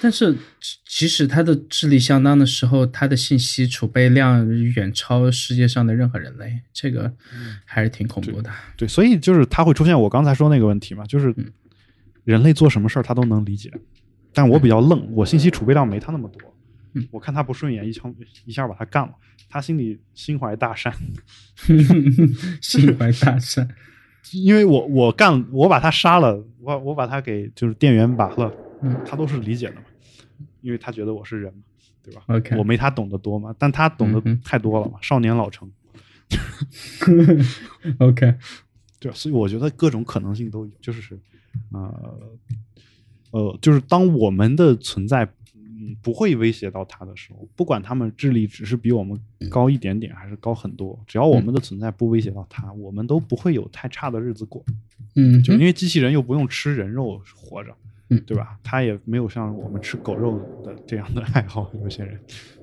[0.00, 7.12] 但是，即即使他的智力相当的时候，他的信息储备量远超世界上的任何人类，这个
[7.64, 8.50] 还是挺恐怖的。
[8.76, 11.50] 对，所以就是他会出现我刚才说那个问题嘛，就是嗯
[12.24, 13.72] 人类做什么事儿他都能理解，
[14.38, 16.40] 但我比较愣，我信息储备量没他那么多。
[16.92, 17.04] 嗯。
[17.10, 18.14] 我看他不顺眼，一枪
[18.44, 19.12] 一下把他干了，
[19.50, 20.94] 他心里心怀大善，
[22.62, 23.68] 心怀大善，
[24.32, 28.96] 因为我我干我把他杀了，我我把他给就是店员拔了，嗯。
[29.04, 29.82] 他都是理解的嘛，
[30.60, 31.62] 因为他觉得我是人嘛，
[32.00, 35.68] 对吧？OK 我没他懂得多嘛，但他懂得太多了嘛，少年老成，
[37.98, 38.36] OK，
[39.00, 41.18] 对，所以我觉得各种可能性都有，就是，
[41.72, 42.20] 呃，
[43.30, 45.24] 呃，就是当我们的存在，
[45.54, 49.18] 嗯，不会威胁到他的时候，不管他们智力只是比我们
[49.50, 54.64] 高一点点，还是高很多，只要我们的存在不威胁到他，我们都不会有太差的日子过。
[55.16, 57.74] 嗯，就因为机器人又不用吃人肉活着，
[58.10, 58.58] 嗯对吧？
[58.62, 62.18] 他也没有像我们吃狗肉的这样的爱好，有些人，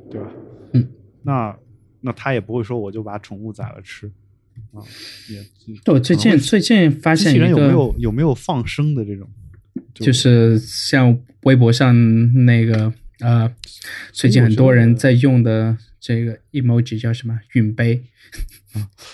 [0.09, 0.31] 对吧？
[0.73, 0.87] 嗯，
[1.21, 1.57] 那
[2.01, 4.11] 那他也不会说我就把宠物宰了吃，
[4.71, 4.81] 啊，
[5.29, 5.43] 也
[5.93, 9.27] 我最近最近发现机器人有没有有没有放生的这种？
[9.95, 13.49] 就是像微博上那个呃，
[14.11, 18.03] 最近很多人在用的这个 emoji 叫什么允杯，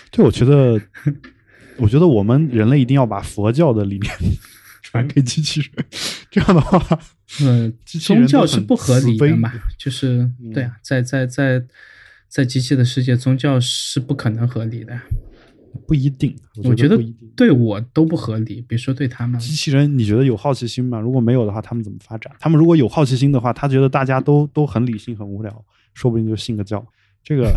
[0.10, 0.82] 对，我觉得，
[1.78, 4.14] 我觉得我们人类一定要把佛教的理念
[4.82, 5.86] 传给机器人，
[6.32, 7.00] 这样的话，
[7.42, 11.64] 嗯，宗教是不合理的嘛，就是嗯对啊，在在在
[12.28, 15.00] 在机器的世界，宗教是不可能合理的。
[15.88, 17.00] 不一定，我觉得。
[17.34, 19.40] 对我都不合理，别说对他们。
[19.40, 21.00] 机器人，你觉得有好奇心吗？
[21.00, 22.32] 如果没有的话，他们怎么发展？
[22.40, 26.86] 他们如果有好奇心的话，他觉得大家都都很理性、很无聊，说不定就信个教。
[27.24, 27.52] 这个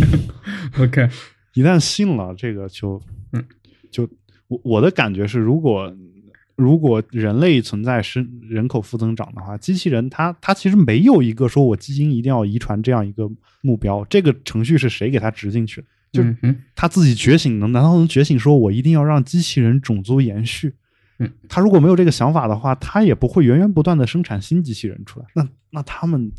[0.78, 1.08] OK，
[1.54, 3.02] 一旦信了，这个就
[3.32, 3.44] 嗯，
[3.90, 4.08] 就
[4.48, 5.94] 我我的感觉是，如果
[6.54, 13.28] 如果人类存在是人口负增长的话，机器人它它其实没有一个说我基因一定要遗传这样一个
[13.62, 15.86] 目标，这个程序是谁给它植进去的？
[16.16, 20.74] 就他自己觉醒能，难道能觉醒说我一定要让机器人种族延续？
[21.18, 25.26] 嗯，他如果没有这个想法的话，他也不会源源不断的生产新机器人出来。
[25.34, 26.30] 那那他们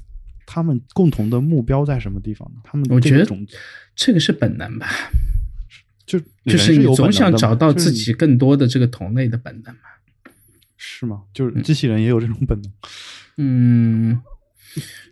[0.45, 2.61] 他们共同的目标在什么地方呢？
[2.63, 3.27] 他们我觉得
[3.95, 4.87] 这个是本能吧，
[6.05, 9.81] 就就是有你总想找到自己更多的这个同类的本能嘛。
[10.79, 11.23] 是吗？
[11.33, 12.71] 就是机器人也有这种本能。
[13.37, 14.21] 嗯，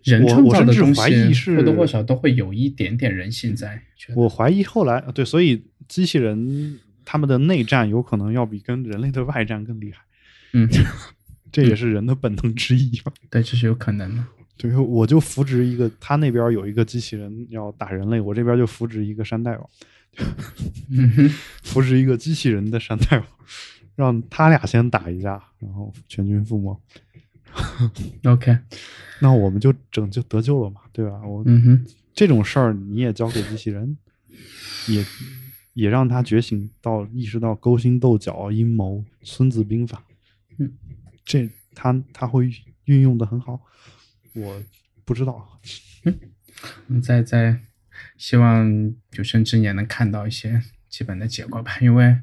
[0.03, 3.81] 人我创造的我甚至东西怀疑是或多或少都会有一点点人性在。
[4.15, 10.03] 我怀疑后来对，所以机器人他们的内战有可能要比跟人类的外战更厉害。
[10.53, 10.69] 嗯
[11.51, 13.11] 这也是人的本能之一嘛。
[13.29, 14.23] 对，这是有可能的。
[14.57, 19.69] 对，我就扶植一个，他那边有一个机器人要打人类，我这边就扶植一个山大王，
[20.91, 21.29] 嗯哼，
[21.63, 23.25] 扶植一个机器人的山大王，
[23.95, 26.77] 让他俩先打一架，然后全军覆没，
[28.23, 28.57] OK，
[29.21, 31.21] 那我们就拯救得救了嘛，对吧？
[31.25, 33.97] 我嗯哼，这种事儿你也交给机器人，
[34.87, 35.05] 也
[35.73, 40.05] 也让他觉醒到意识到勾心斗角、阴谋、孙子兵法，
[40.57, 40.73] 嗯，
[41.23, 42.49] 这他他会
[42.85, 43.59] 运用的很好，
[44.33, 44.61] 我
[45.03, 45.59] 不知道，
[46.87, 47.59] 我们再再
[48.17, 52.17] 希望有生之年能看到一些基本的结果吧，因为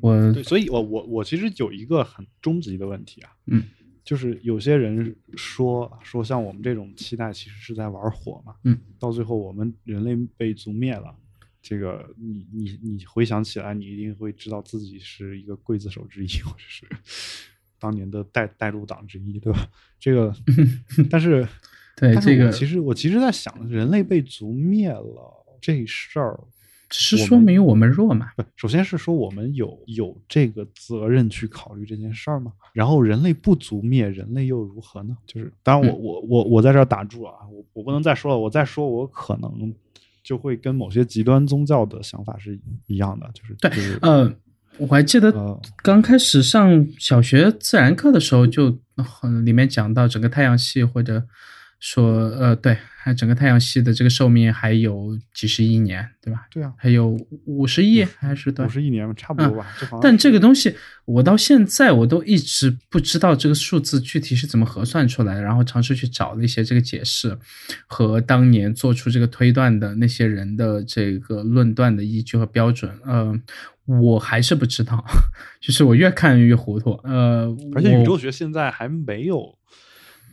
[0.00, 3.62] 我对，所以我我我其实有一个很终极的问题啊，嗯，
[4.04, 11.14] 就是有些人说说像我们这种期待其实是在玩火嘛，嗯，到最后我们人类被族灭了。
[11.60, 16.84] 这个你你你回想起来，你一定会知道自己是一个刽子手之一，或者是
[17.78, 19.70] 当年的带带路党之一，对吧？
[20.00, 20.34] 这个，
[21.08, 21.46] 但是
[21.94, 26.61] 但是对这个我其实我其实在想，人类被族灭了这事儿，只
[26.92, 32.52] 是说明我们弱嘛，不，首先是说我们有有这个责任去考虑这件事儿吗？
[32.72, 35.16] 然后人类不足灭，人类又如何呢？
[35.26, 39.74] 就是当然我，我我我在这儿打住啊，我我不能再说了，我再说我可能
[40.22, 44.32] 就会跟某些极端宗教的想法是一样的，就是对就是呃，
[44.78, 51.26] 我还记得呃刚开始上小学自然课的时候就，很里面讲到整个太阳系，或者
[51.84, 56.46] 说呃，对，还整个太阳系的这个寿命还有几十亿年，对吧？
[56.48, 58.68] 对啊，还有五十亿还是多少？
[58.68, 60.76] 五十亿年差不多吧，这但这个东西，
[61.06, 67.36] 我到现在我都一直不知道这个数字具体是怎么核算出来的，然后尝试去找了一些这个解释，
[67.88, 73.36] 和当年做出这个推断的那些人的这个论断的依据和标准，呃，
[73.86, 75.04] 我还是不知道，
[75.60, 79.58] 就是我越看越糊涂，呃，而且宇宙学现在还没有，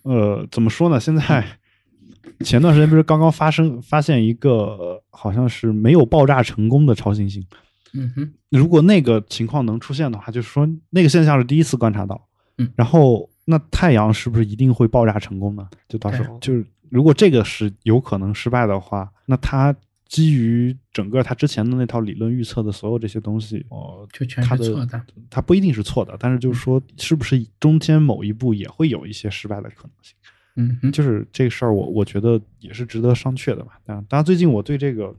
[0.03, 0.99] 呃，怎么说呢？
[0.99, 1.45] 现在
[2.45, 7.45] 前段时间不是刚刚发生发现一个、呃好像是没有爆炸成功的超新星。
[7.93, 12.27] 嗯哼，如果那个情况能出现的话，就是说那个现象是第一次观察到。
[12.57, 15.67] 嗯，然后那太阳是不是一定会爆炸成功呢？
[15.89, 19.75] 就到时候就是如果这个是有可能失败的话，那它
[20.09, 25.05] 基于整个他之前的那套理论预测的所有这些东西，哦、就全它是错的。
[25.29, 30.15] 他不一定是错的，但是就是说，是不是中间某一步也会有一些失败的可能性？
[30.55, 33.79] 嗯哼，就是这个事儿，我我觉得也是值得商榷的吧。
[33.85, 35.15] 当然，当然，最近我对这个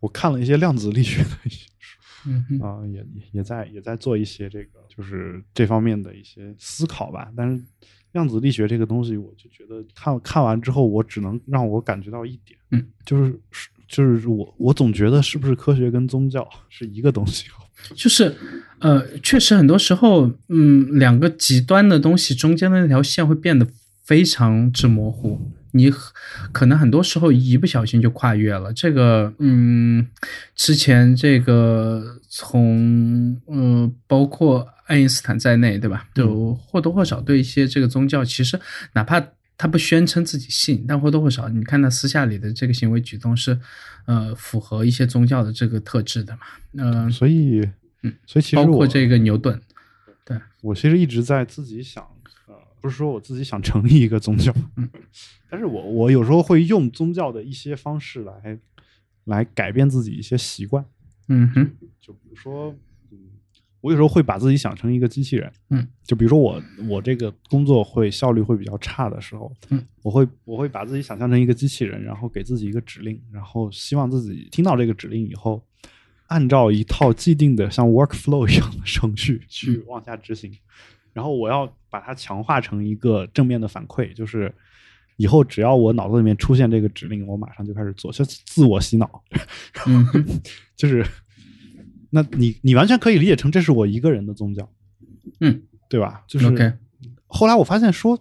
[0.00, 7.32] 我看了一些量子力学的一些书嗯哼，啊、也也也在也在做一些这个就是这方面的一些思考吧。
[7.36, 7.62] 但是
[8.10, 13.40] 量子力学这个东西，我就觉得看看完之后，我只能让我感觉到一点，嗯，就是
[13.92, 17.44] 就是我我总觉得是不是科学跟宗教 是一个东西？
[17.94, 18.34] 就是，
[18.78, 23.66] 呃，确实很多时候，嗯，两个极端的东西中间的那条线会变得
[24.04, 25.40] 非常之模糊，
[25.72, 25.92] 你
[26.52, 28.72] 可能很多时候一不小心就跨越了。
[28.72, 30.06] 这个，嗯，
[30.54, 36.06] 之前这个从，呃，包括爱因斯坦在内，对吧？
[36.14, 38.58] 就或多或少对一些这个宗教，其实
[38.94, 39.20] 哪怕
[39.56, 43.58] 他不宣称自己信，但或多或少，你看他私下里的这个行为举动是，
[44.06, 46.40] 呃，符合一些宗教的这个特质的嘛？
[46.72, 47.60] 嗯、所以，
[48.02, 49.60] 嗯，所以其实包括这个牛顿，
[50.24, 52.04] 对，我其实一直在自己想，
[52.48, 54.88] 呃，不是说我自己想成立一个宗教，嗯，
[55.48, 58.58] 但是我我有时候会用宗教的一些方式来
[59.24, 60.84] 来改变自己一些习惯，
[61.28, 62.78] 嗯哼，就比如说，嗯，
[63.82, 75.62] 我有时候会把自己想成一个机器人，嗯，就比如说我我这个工作会效率会比较差的时候，嗯，我会我会把自己想象成一个机器人，然后给自己一个指令，然后希望自己听到这个指令以后，
[76.28, 80.50] 按照一套既定的像 workflow 一样的程序 去往下执行，
[81.12, 84.54] 然后我要把它强化成一个正面的反馈，就是。
[85.18, 89.22] 以后只要我脑子里面出现这个指令，我马上就开始做，就自我洗脑。
[90.74, 91.06] 就是，
[92.14, 94.70] 那你你完全可以理解成这是我一个人的宗教，
[95.40, 95.62] 嗯。
[95.88, 96.24] 对吧？
[96.26, 96.46] 就是
[97.26, 98.18] 后来我发现说，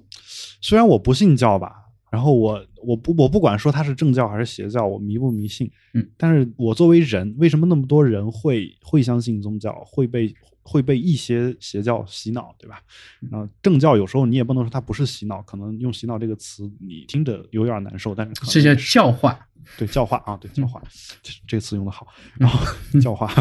[0.60, 1.72] 虽然我不信教吧，
[2.12, 12.82] 然后我我不我不管说它是正教还是邪教，我迷不迷信，嗯，但是我作为人，为什么那么多人会会相信宗教，会被会被一些邪教洗脑，对吧？
[13.30, 19.47] 然后正教有时候你也不能说它不是洗脑，可能用洗脑这个词你听着有点难受，但是这叫教化，
[19.78, 20.82] 对教化啊，对教化，
[21.22, 22.07] 这这个词用的好。
[22.38, 22.59] 然后
[22.99, 23.34] 教化，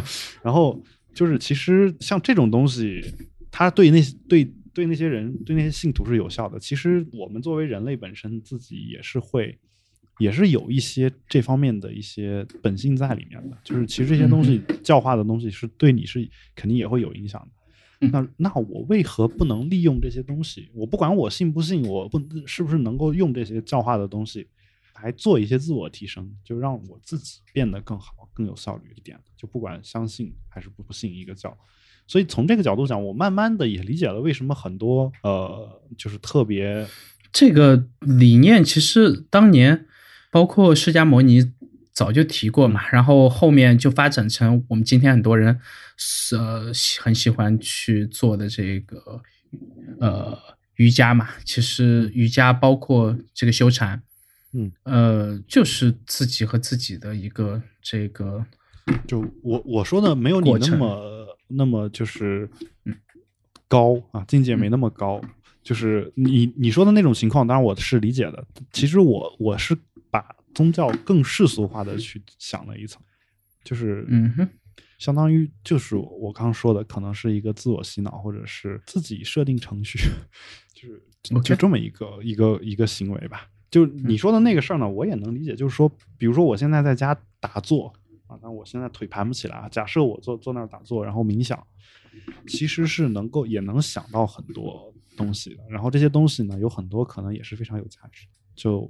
[0.43, 0.83] 然后
[1.15, 3.03] 就是其实像这种东西，
[3.51, 6.59] 它对那些对对那些人对那些信徒是有效的。
[6.59, 9.59] 其实我们作为人类本身自己也是会，
[10.21, 13.59] 也是有一些这方面的一些本性在里面的。
[13.65, 18.09] 就是其实这些东西教化的东西是对你是肯定也会有影响的。
[18.13, 20.69] 那那我为何不能利用这些东西？
[20.73, 24.47] 我不管我信不信，我不是不是能够用这些教化的东西
[25.03, 29.19] 来做一些自我提升，就让我自己变得更好、更有效率一点。
[29.37, 31.55] 就不管相信还是不信一个教。
[32.07, 36.87] 所以从这个角度讲，我慢慢的也理解了为什么很多呃，就是特别
[37.31, 39.87] 这个理念，其实当年
[40.31, 41.53] 包括释迦牟尼
[41.93, 45.59] 早就提过嘛，然后后面就发展成我们今天很多人
[46.33, 49.21] 呃很喜欢去做的这个
[49.99, 50.39] 呃
[50.77, 51.29] 瑜伽嘛。
[51.45, 54.03] 其实瑜伽包括这个修禅，
[54.53, 58.45] 嗯呃，就是自己和自己的一个这个。
[59.07, 62.49] 就我我说的没有你那么那么就是
[63.69, 65.21] 高啊，境界没那么高。
[65.63, 68.45] 就是你你说的那种情况，当然我是理解的。
[68.73, 69.81] 其实我我是把
[70.55, 73.03] 宗教更世俗化的去想了一层，
[73.65, 74.49] 就是嗯哼，
[74.99, 79.99] 相当于就是我刚刚说的，可能是一个自我洗脑，或者是自己设定程序，
[80.75, 83.49] 就是就这么一个一个一个行为吧。
[83.71, 85.55] 就你说的那个事儿呢，我也能理解。
[85.55, 87.93] 就是说，比如说我现在在家打坐。
[88.27, 89.69] 啊，但我现在腿盘不起来啊。
[89.69, 91.67] 假设我坐坐那儿打坐，然后冥想，
[92.47, 95.65] 其实是能够也能想到很多东西的。
[95.69, 98.29] 然后这些东西呢，有很多可能也是非常有价值。
[98.55, 98.89] 就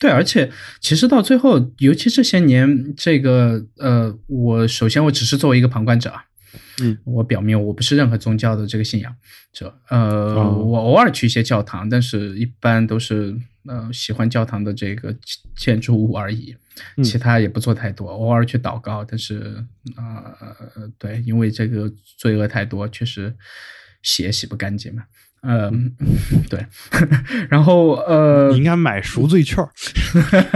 [0.00, 6.24] 对，而且其实到最后，尤其这些年，这个呃，我首先我只是作为一个旁观者啊，
[6.82, 9.14] 嗯，我表明我不是任何宗教的这个信仰
[9.52, 9.78] 者。
[9.90, 13.36] 呃，我偶尔去一些教堂，但是一般都是
[13.66, 15.14] 呃喜欢教堂的这个
[15.54, 16.56] 建筑物而已。
[17.04, 19.62] 其他也不做太多，偶尔去祷告，但是
[19.96, 20.34] 啊，
[20.98, 23.36] 对，因为这个罪恶太多，确实
[24.02, 25.02] 血洗不干净嘛。
[25.42, 25.94] 嗯，
[26.50, 26.66] 对。
[27.48, 29.64] 然后呃，你应该买赎罪券。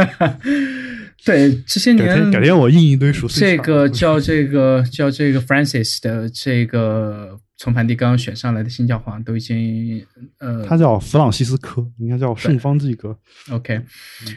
[1.24, 3.56] 对，这些年改天我印一堆赎罪券。
[3.56, 7.40] 这个叫这个叫这个 Francis 的这个。
[7.56, 10.04] 从梵蒂冈选上来的新教皇都已经，
[10.38, 13.16] 呃，他叫弗朗西斯科，应该叫圣方济各。
[13.48, 13.80] OK，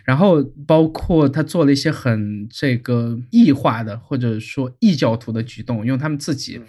[0.05, 6.61] 然后包括他做了一些很这个异化的或者说异教徒的举动，用他们自己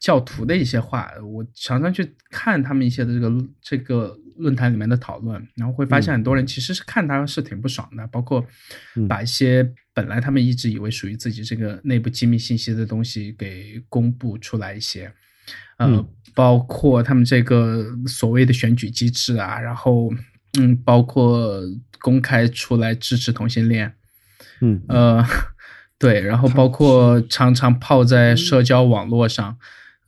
[0.00, 8.44] 教徒的一些话，我常常去看他们一些的这个这个论坛里面的讨论，然后会发现很多人其实是看他是挺不爽的，包括
[9.08, 15.12] 把一些本来他们一直以为属于自己这个内部机密信息的东西给公布出来一些。
[15.76, 20.10] 呃，包括他们这个所谓的选举机制啊，然后，
[20.58, 21.60] 嗯，包括
[22.00, 23.94] 公开出来支持同性恋，
[24.60, 25.24] 嗯，呃，
[25.98, 29.58] 对，然后包括常常泡在社交网络上，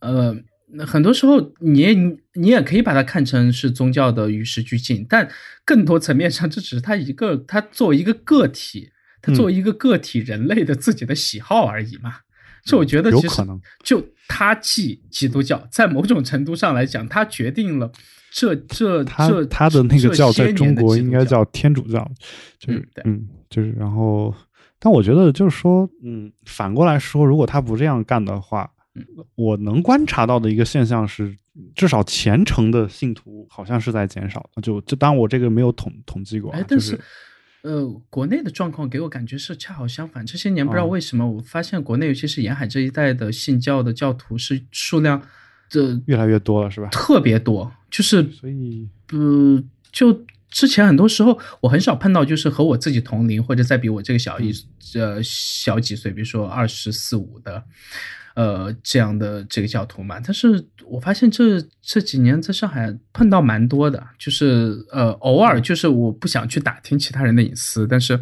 [0.02, 0.36] 呃，
[0.84, 1.94] 很多时候你也
[2.34, 5.28] 你也可以把它看成是宗教的与时俱进，但
[5.64, 8.90] 更多层面上，这只是他一个他作为一个个体，
[9.20, 12.16] 他作为一个个体人类的自己的喜好而已嘛。
[12.64, 13.42] 就我觉得，其实
[13.82, 17.90] 就他继基督教，在某种程度上来讲，他决定了
[18.30, 22.08] 这这这他的那个教在中国应该叫天主教，
[22.58, 24.32] 就是嗯，就是然后，
[24.78, 28.70] 但我觉得就是说，嗯，反过来说，如果他不这样干的话，
[29.34, 31.36] 我能观察到的一个现象是，
[31.74, 34.48] 至少虔诚的信徒好像是在减少。
[34.62, 36.98] 就就当我这个没有统统计过，哎但是。
[37.62, 40.26] 呃，国内的状况给我感觉是恰好相反。
[40.26, 45.22] 这些年不知道为什么，我发现国内尤其是沿海这一带的信教的教徒是数量
[45.70, 46.88] 的越来越多了，是吧？
[46.88, 49.62] 特别多，就是所以呃，
[49.92, 54.52] 就之前很多时候我很少碰到，就是和我自己同龄或者再比我这个小一
[54.96, 57.62] 呃小几岁，比如说二十四五的。
[58.34, 68.18] 呃，这样的这个教徒嘛，但是我发现这这几年在上海碰到蛮多的，就是呃，偶尔就是我不想去打听其他人的隐私，但是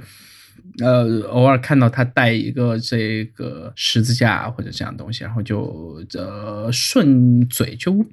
[0.80, 8.04] 呃，偶尔看到他带一个这个十字架或者这样东西，然后就呃顺嘴就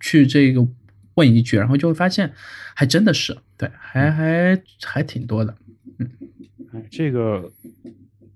[0.00, 0.66] 去这个
[1.14, 2.30] 问一句，然后就会发现
[2.74, 5.54] 还真的是对，还还还挺多的，
[5.98, 6.10] 嗯，
[6.74, 7.50] 哎，这个。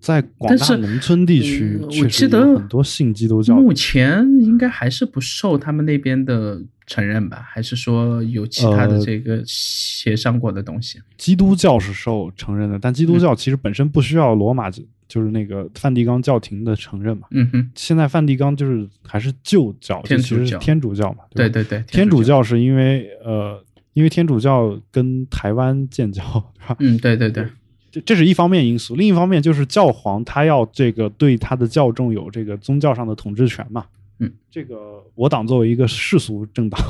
[0.01, 7.45] 在广大农村地区，我记得很多信基督教，目前应该还是不受他们那边的承认吧？
[7.47, 10.99] 还是说有其他的这个协商过的东西？
[11.19, 14.71] 基督教是受承认的，但基督教其实本身不需要罗马
[15.07, 17.27] 就是那个梵蒂冈教廷的承认嘛。
[17.33, 21.19] 嗯哼，现在梵蒂冈就是还是旧教，天主教，天主教嘛。
[21.35, 23.63] 对对对，天主教是因为呃，
[23.93, 26.23] 因为天主教跟台湾建交，
[26.57, 26.77] 对吧？
[26.79, 27.47] 嗯，对对对。
[27.91, 33.85] 这这是一方面因素，另一方面就是教皇他要这个对他的教众有这个宗教上的统治权嘛。
[34.19, 36.81] 嗯，这个我党作为一个世俗政党，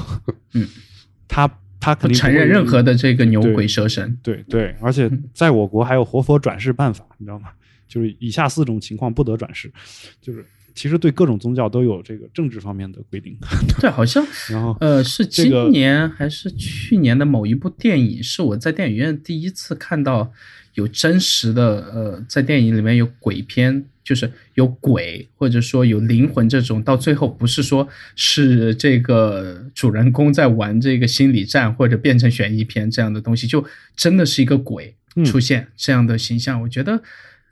[0.55, 0.67] 嗯，
[1.29, 1.49] 他
[1.79, 4.19] 他肯定不承认任何的这个牛鬼蛇神。
[4.23, 7.51] 对对，而且在我国还有活佛转世办法，你知道吗？
[7.89, 9.73] 就是以下四种情况不得转世，
[10.21, 10.45] 就是。
[10.73, 13.37] 其实对各种宗教都有这个政治方面的规定。
[13.81, 20.33] 对，好像然后呃是今年还是去年的某一部电影，是我在电影院第一次看到
[20.75, 33.65] 有真实的呃，在电影里面有鬼片，就是有鬼或者说有灵魂这种，到最后不是说是这个主人公在玩这个心理战或者变成悬疑片这样的东西，就
[33.97, 35.25] 真的是一个鬼嗯。
[35.25, 37.03] 出现这样的形象，我觉得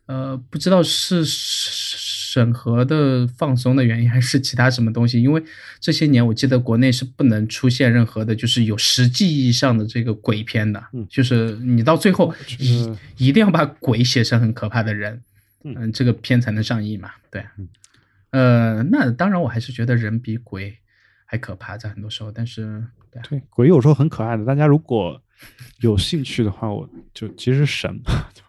[0.07, 1.25] 呃不知道是
[2.31, 5.23] 审核的放松的原因，还是其他什么东西？
[5.23, 5.43] 因为
[5.81, 11.07] 这些年我记得国内是不能出现任何的，就是有实际意义上的这个鬼片的，嗯。
[11.09, 12.57] 就是你到最后觉
[13.17, 15.23] 一定要把鬼写成很可怕的人，
[15.65, 15.75] 嗯。
[15.79, 17.69] 嗯，这个片才能上映嘛，对嗯，
[18.31, 20.77] 呃，那当然我还是觉得人比鬼
[21.25, 25.19] 还可怕，在很多时候，但是对啊，对鬼有时候很可爱的，大家如果
[25.81, 27.99] 有兴趣的话，我就其实神
[28.35, 28.43] 就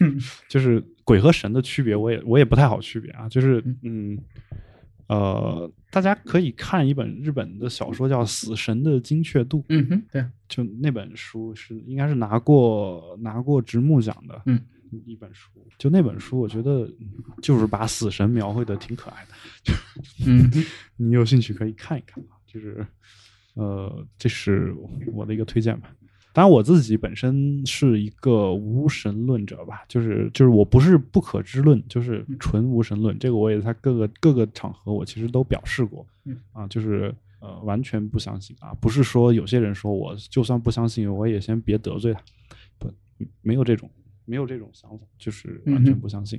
[0.00, 0.18] 嗯
[0.48, 3.28] 就是鬼和神的区别，我也我也不太好区别啊。
[3.28, 4.18] 就是嗯
[5.08, 14.60] 呃，大家可以看一本日本的小说叫《死神的精确度》，嗯哼，对啊，就那本书是应该是拿过拿过直木奖的，嗯，
[15.04, 15.50] 一本书。
[15.78, 16.90] 就那本书，我觉得
[17.42, 19.74] 就是把死神描绘的挺可爱的，
[20.26, 20.50] 嗯，
[20.96, 22.34] 你有兴趣可以看一看啊。
[22.46, 22.84] 就是
[23.54, 24.74] 呃，这是
[25.12, 25.94] 我的一个推荐吧。
[26.36, 33.18] 当然，我自己本身是一个无神论者吧，就是就是我不是不可知论，就是纯无神论。
[33.18, 42.20] 这个我也在各个各个场合我其实都表示过嗯，啊，就是呃完全不相信啊，不是说有些人说我就算不相信，我也先别得罪他，
[42.78, 42.92] 不
[43.40, 43.90] 没有这种
[44.26, 46.38] 没有这种想法，就是完全不相信。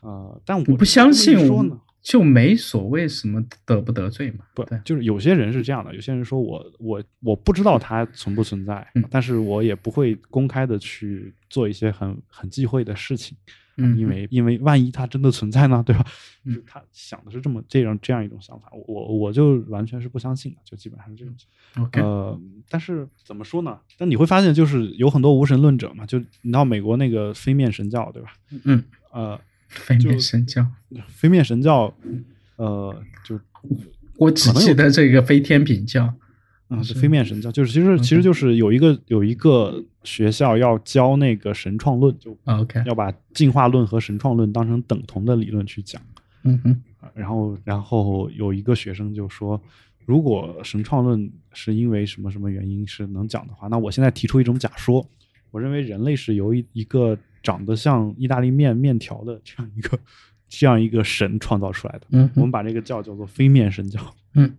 [0.00, 1.78] 呃，但我不相信说呢？
[2.06, 13.36] 就没所谓什么得不得罪嘛，不对，，就是有些人是这样的，有些人说我我我不知道它存不存在，嗯但是我也不会公开的去做一些很很忌讳的事情，
[13.76, 16.06] 嗯，因为因为万一它真的存在呢，对吧？
[16.44, 21.34] 嗯就他想的是这么这样这样一种想法，我我就完全是不相信的，就基本上是这种。
[21.82, 23.80] OK，呃，但是怎么说呢？
[23.98, 28.32] 但你会发现，就是有很多无神论者嘛，就你知道美国那个非面神教，对吧？
[28.62, 29.40] 嗯，呃，
[29.86, 30.66] 飞面神教，
[31.08, 31.92] 飞面神教，
[32.56, 33.38] 呃，就
[34.16, 36.14] 我只记得这个飞天品教，
[36.68, 46.00] 啊，是，飞面神教就是其实其实就是有一个有一个学校要教那个神创论，就 OK，要把进化论和神创论当成等同的理论去讲。
[46.44, 49.60] 嗯哼，啊然后然后有一个学生就说，
[50.04, 55.04] 如果神创论是因为什么什么原因是能讲的话，那我现在提出一种假说，
[55.50, 59.96] 我认为人类是由一一个长得像意大利面面条的这样一个
[60.50, 62.06] 这样一个神创造出来的。
[62.10, 64.00] 嗯，我们把这个教叫做飞面神教。
[64.34, 64.52] 嗯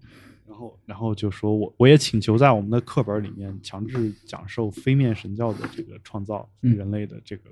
[0.48, 7.50] 然后，然后就说我我也请求在我们的课本里面强制讲授飞面神教的这个创造嗯人类的这个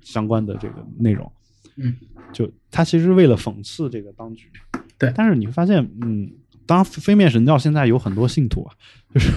[0.00, 1.30] 相关的这个内容。
[1.76, 1.94] 嗯，
[2.32, 4.50] 就他其实为了讽刺这个当局。
[4.98, 6.30] 对但是你会发现，嗯，
[6.66, 8.74] 当然飞面神教现在有很多信徒啊，
[9.14, 9.30] 就是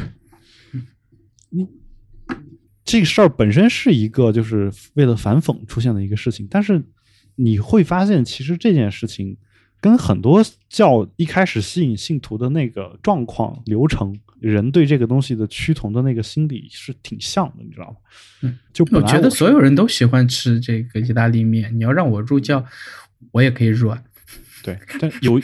[1.49, 1.65] 你
[2.85, 6.81] 这个事儿本身是一个就是为了反讽出现的一个事情，但是
[7.35, 9.35] 你会发现，其实这件事情
[9.81, 17.97] 跟很多教一开始吸引信徒的那个状况、流程、人对这个东西的趋同的那个心理是挺像的，你知道吗？
[18.43, 22.63] 嗯，就我觉得所有人都喜欢吃这个意大利面，你要让我入教，
[23.31, 24.01] 我也可以入啊。
[24.65, 25.39] 对，但有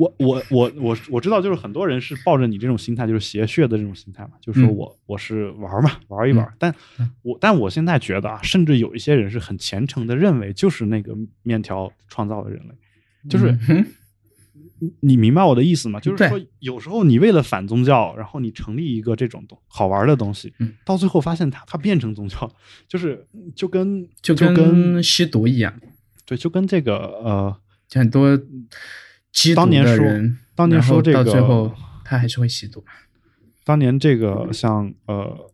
[0.00, 6.52] 我我我我我知道，就是很多人是抱着你这种心态，就是邪血的这种心态嘛，就是说嗯我我是玩嘛，玩一玩儿。
[6.58, 12.74] 但嗯我但我现在觉得啊，甚至有一些人是很虔诚的认为，就是那个面条创造的人类，
[13.30, 13.86] 就是嗯
[14.80, 16.00] 你你明白我的意思吗？
[16.00, 22.50] 就是说，有时候你为了反宗教，然后你成立一个这种东好玩的东西，嗯到最后发现它它变成宗教，
[22.88, 25.72] 就是就跟就跟跟吸毒一样，
[26.26, 28.38] 对，就跟这个呃，就很多
[29.32, 32.84] 吸毒当年说的人，当年说这个到最后他还是会吸毒。
[33.64, 35.50] 当年这个像呃，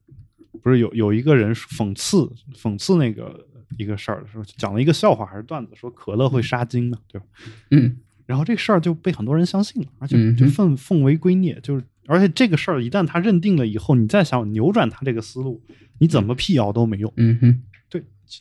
[0.63, 3.47] 不是有有一个人讽刺讽刺那个
[3.79, 7.27] 一个事儿的时候，讲了一个笑话还是段子，说可乐会杀精嘛，对吧？
[7.71, 15.61] 嗯然后这个事儿就被很多人相信了，而且就奉奉为圭臬，就是而且这个事儿一旦他认定了以后，你再想扭转他这个思路，
[15.99, 17.13] 你怎么辟谣都没用。
[17.17, 17.72] 嗯哼，对，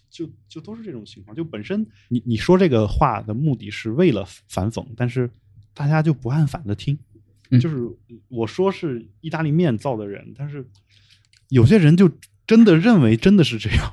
[0.10, 1.36] 就就就都是这种情况。
[1.36, 5.30] 就本身你你说这个话的目的是为了反讽，但是
[5.74, 6.98] 大家就不按反的听。
[7.50, 7.86] 嗯就是
[8.30, 10.66] 我说是意大利面造的人，但是
[11.50, 12.10] 有些人就
[12.48, 13.92] 真的认为真的是这样。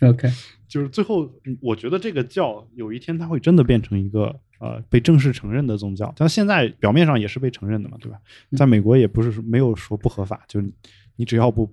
[0.02, 0.28] OK，
[0.66, 6.12] 就是最后，嗯我觉得这个教有一天它会真的变成一个呃被正式承认的宗教。
[6.16, 8.18] 但现在表面上也是被承认的嘛，对吧？
[8.50, 10.68] 嗯在美国也不是说没有说不合法，就是
[11.14, 11.72] 你只要不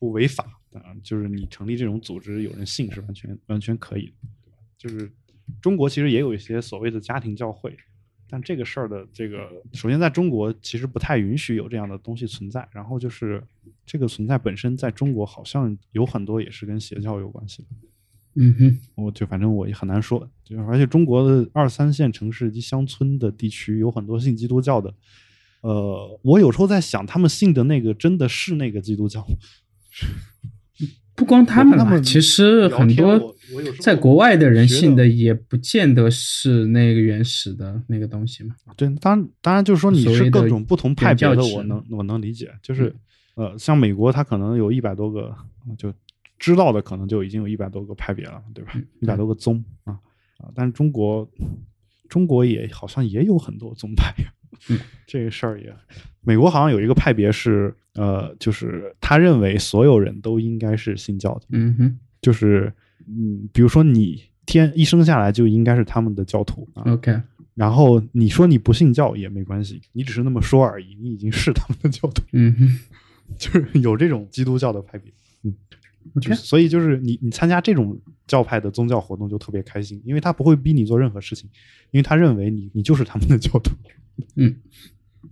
[0.00, 4.12] 不违法啊、就是你成立这种组织，有人信是完全完全可以的，
[4.44, 4.56] 对吧？
[4.78, 5.12] 就是
[5.60, 7.76] 中国其实也有一些所谓的家庭教会，
[8.28, 13.42] 但这个事儿的这个，首先在中国其实不太允许有这样的东西存在，然后就是
[13.84, 17.68] 这个存在本身在中国好像有很多也是跟邪教有关系的。
[18.36, 24.94] 嗯哼，我就反正我也很难说，就而且中国的二三线城市及乡村的地区有很多信基督教的，
[25.62, 29.34] 呃，我有时候在想，他们信的那个真的是那个基督教吗？
[31.14, 33.34] 不光他们吧，我跟他们其实很多
[33.80, 38.54] 在国外的人信的也不见得是那个原始的那个东西嘛。
[38.76, 42.94] 对，当然当然就是说你是各种不同派别的，我能我能理解，就是
[43.34, 45.34] 呃，像美国它可能有一百多个，
[45.76, 45.92] 就
[46.38, 48.72] 知道的可能就已经有一百多个派别了，对吧？
[49.00, 49.98] 一百多个宗啊
[50.38, 51.28] 啊，但是中国
[52.08, 54.14] 中国也好像也有很多宗派，
[55.06, 55.74] 这个事儿也，
[56.22, 62.72] 美国好像有一个派别是呃，就是他认为所有人都应该是信教的，嗯哼就是
[63.06, 67.20] 嗯，比如说你天一生下来就应该是他们的教徒啊，，OK，
[67.54, 72.78] 然后你说你不信教也没关系，你只是那么说而已，你已经是他们的教徒，嗯哼。
[73.38, 75.12] 就是有这种基督教的派别，
[75.44, 75.54] 嗯，
[76.20, 81.48] 就，OK，是所以就是你你参加这种教派的宗教活动就特别开心，因为他不会逼你做任何事情，
[81.90, 83.72] 因为他认为你你就是他们的教徒，
[84.36, 84.54] 嗯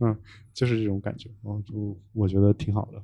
[0.01, 0.17] 嗯，
[0.53, 3.03] 就是这种感觉，我就我觉得挺好的，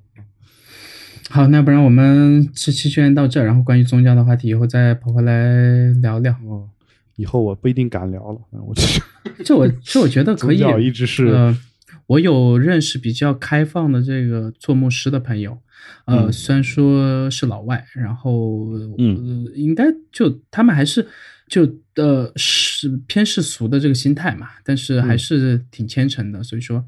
[1.30, 6.32] 好，那不然我们这期就先到这，然后关于宗教的话题以后再跑回来聊聊。
[6.44, 6.68] 哦，
[7.16, 9.00] 以后我不一定敢聊了，嗯我就是
[9.44, 11.56] 这我这我觉得可以， 宗教一直是呃，
[12.06, 15.58] 我有认识比较开放的这个做牧师的朋友，
[16.06, 21.06] 呃，嗯虽然说是老外，然后嗯呃，应该就他们还是
[21.48, 21.62] 就
[21.96, 26.84] 呃是偏世俗的这个心态嘛，但是还嗯是挺虔诚的，所以说。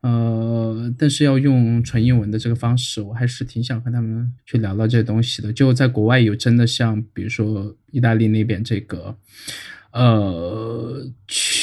[0.00, 5.52] 呃，但是要用纯英文的这个方式，我还是挺想和他们去聊聊这东西的。
[5.52, 9.16] 就在国外有真的像，比如说意大利那边这个，
[9.90, 11.57] 呃，去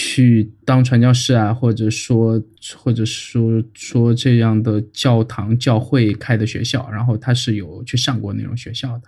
[0.63, 2.41] 当传教士啊，或者说，
[2.75, 9.03] 或者说说这样的教堂、教会开的学校，然后他是有去上过那种学校的。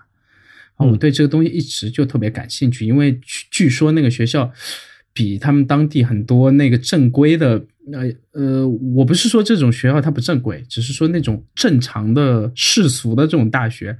[0.77, 4.51] 我嗯对这个东西一直就特别感兴趣，因为据据说那个学校
[5.11, 13.97] 比他们当地很多那个正规的，呃呃，我不是说这种学校它不正规，只是说那种正常的世俗的这种大学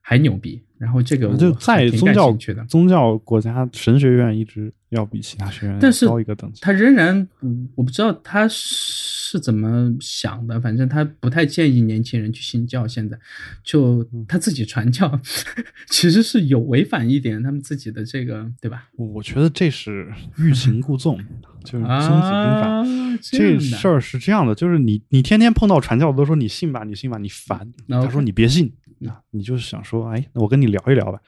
[0.00, 0.62] 还牛逼。
[0.76, 2.32] 然后这个我就在宗教
[2.68, 6.60] 宗教国家，神学院一直要比其他学员但是高一个等级。
[6.62, 12.86] 他仍然，嗯我不知道他是怎么想的，反正他不太建议年轻人去信教。
[12.88, 13.18] 现在，
[13.62, 15.20] 就嗯他自己传教，
[15.90, 18.88] 其实是有违反一点他们自己的这个，对吧？
[18.96, 21.18] 我觉得这是欲擒故纵，
[21.64, 22.68] 就是宗子兵法。
[22.68, 22.84] 啊，
[23.20, 27.70] 这事儿是这样的，就是你你天天碰到传教的都说你信吧，你信吧，你烦。
[27.86, 28.72] 那他说你别信
[29.06, 31.20] 啊，你就是想说，哎，那我跟你聊一聊吧。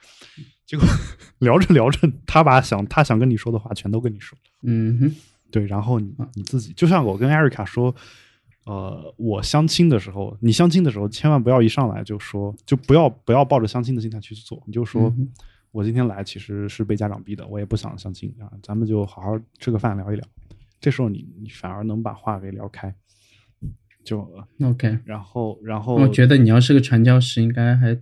[0.70, 0.86] 结果
[1.40, 4.42] 聊着聊着，他把想他想跟你说的话全都跟你说了。
[4.62, 5.16] 嗯哼，
[5.50, 7.92] 对，然后你你自己，就像我跟艾瑞卡说，
[8.66, 15.28] 呃，我相亲的时候，你相亲的时候，千万不要一上来就说，就不要不要抱着相亲的心态去做，你就说、嗯
[15.72, 20.24] 我今天来其实是被家长逼的，我也不想相亲啊，咱们就好好吃个饭聊一聊。
[20.80, 22.92] 这时候你你反而能把话给聊开，
[24.04, 24.20] 就
[24.58, 27.96] 呃 OK，然后然后我觉得你要是个传教士，应该还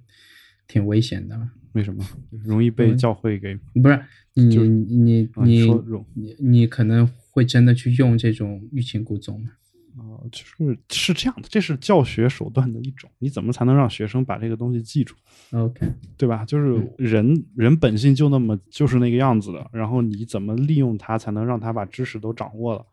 [0.67, 1.39] 挺危险的。
[1.79, 2.05] 为什么
[2.45, 3.99] 容易被嗯教会给不是
[4.35, 9.51] 你就你你啊你你说容你你可能会真的去用这种欲擒故纵吗？
[9.97, 15.15] 啊、就是是这样的，这是教学手段的一种，你怎么才能让学生把这个东西记住
[15.51, 15.87] ？OK，
[16.17, 16.45] 对吧？
[16.45, 22.87] 就是嗯人、人本性就那么就是那个样子的，然后你怎么利用它才能让他把知识都掌握了？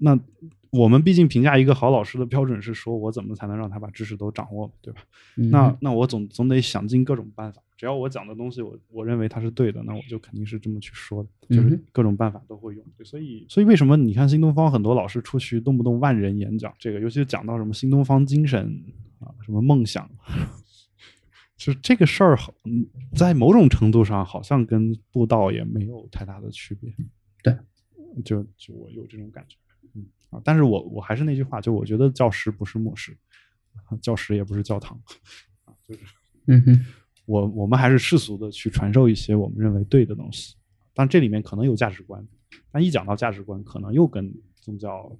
[0.00, 0.18] 那
[0.70, 5.00] 我们毕竟评价一个好老师的标准是说我怎么才能让他把知识都掌握，对吧？
[5.36, 12.84] 嗯那那我总总得想尽各种办法，只要我讲的东西我我认为它是对的，那我就肯定是这么去说的，就是各种办法都会用。
[12.96, 18.82] 对所以所以为什么你看新东方很多老师出去动不动万人演讲，这个尤其是讲到什么新东方精神
[19.18, 20.08] 啊，什么梦想。
[21.56, 22.38] 就是这个事儿，
[23.14, 26.90] 在某种程度上好像跟布道也没有太大的区别。
[27.42, 27.54] 对，
[28.24, 29.56] 就就我有这种感觉，
[29.94, 33.16] 嗯啊，但是我我还是那句话，就我觉得教师不是牧师，
[34.00, 35.00] 教师也不是教堂，
[35.64, 36.00] 啊，就是
[36.46, 36.86] 嗯哼，
[37.26, 40.54] 我我们还是世俗的去传授一些我们认为对的东西，
[40.94, 42.26] 但这里面可能有价值观，
[42.70, 45.10] 但一讲到价值观，可能又跟宗教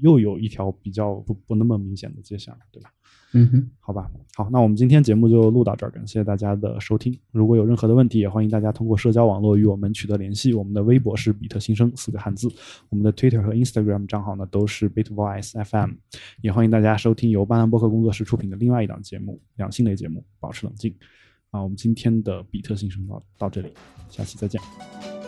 [0.00, 2.90] 又有一条比较不不那么明显的界限了，对吧？
[3.36, 7.18] 嗯哼，好吧，好，那我们今天节目就录到这儿，感谢大家的收听。
[7.32, 10.54] 如果有任何的问题，也欢迎大家通过社交网络与我们取得联系。
[10.54, 12.48] 我们的微博是比特新生四个汉字，
[12.90, 15.94] 我们的 Twitter 和 Instagram 账号呢都是 Bitvoice FM。
[16.42, 20.92] 也欢迎大家收听由巴南播客工作室出品的另外一档节目——两性类节目《保持冷静》。
[21.50, 23.68] 啊，我们今天的比特新生到到这里，
[24.10, 25.23] 下期再见。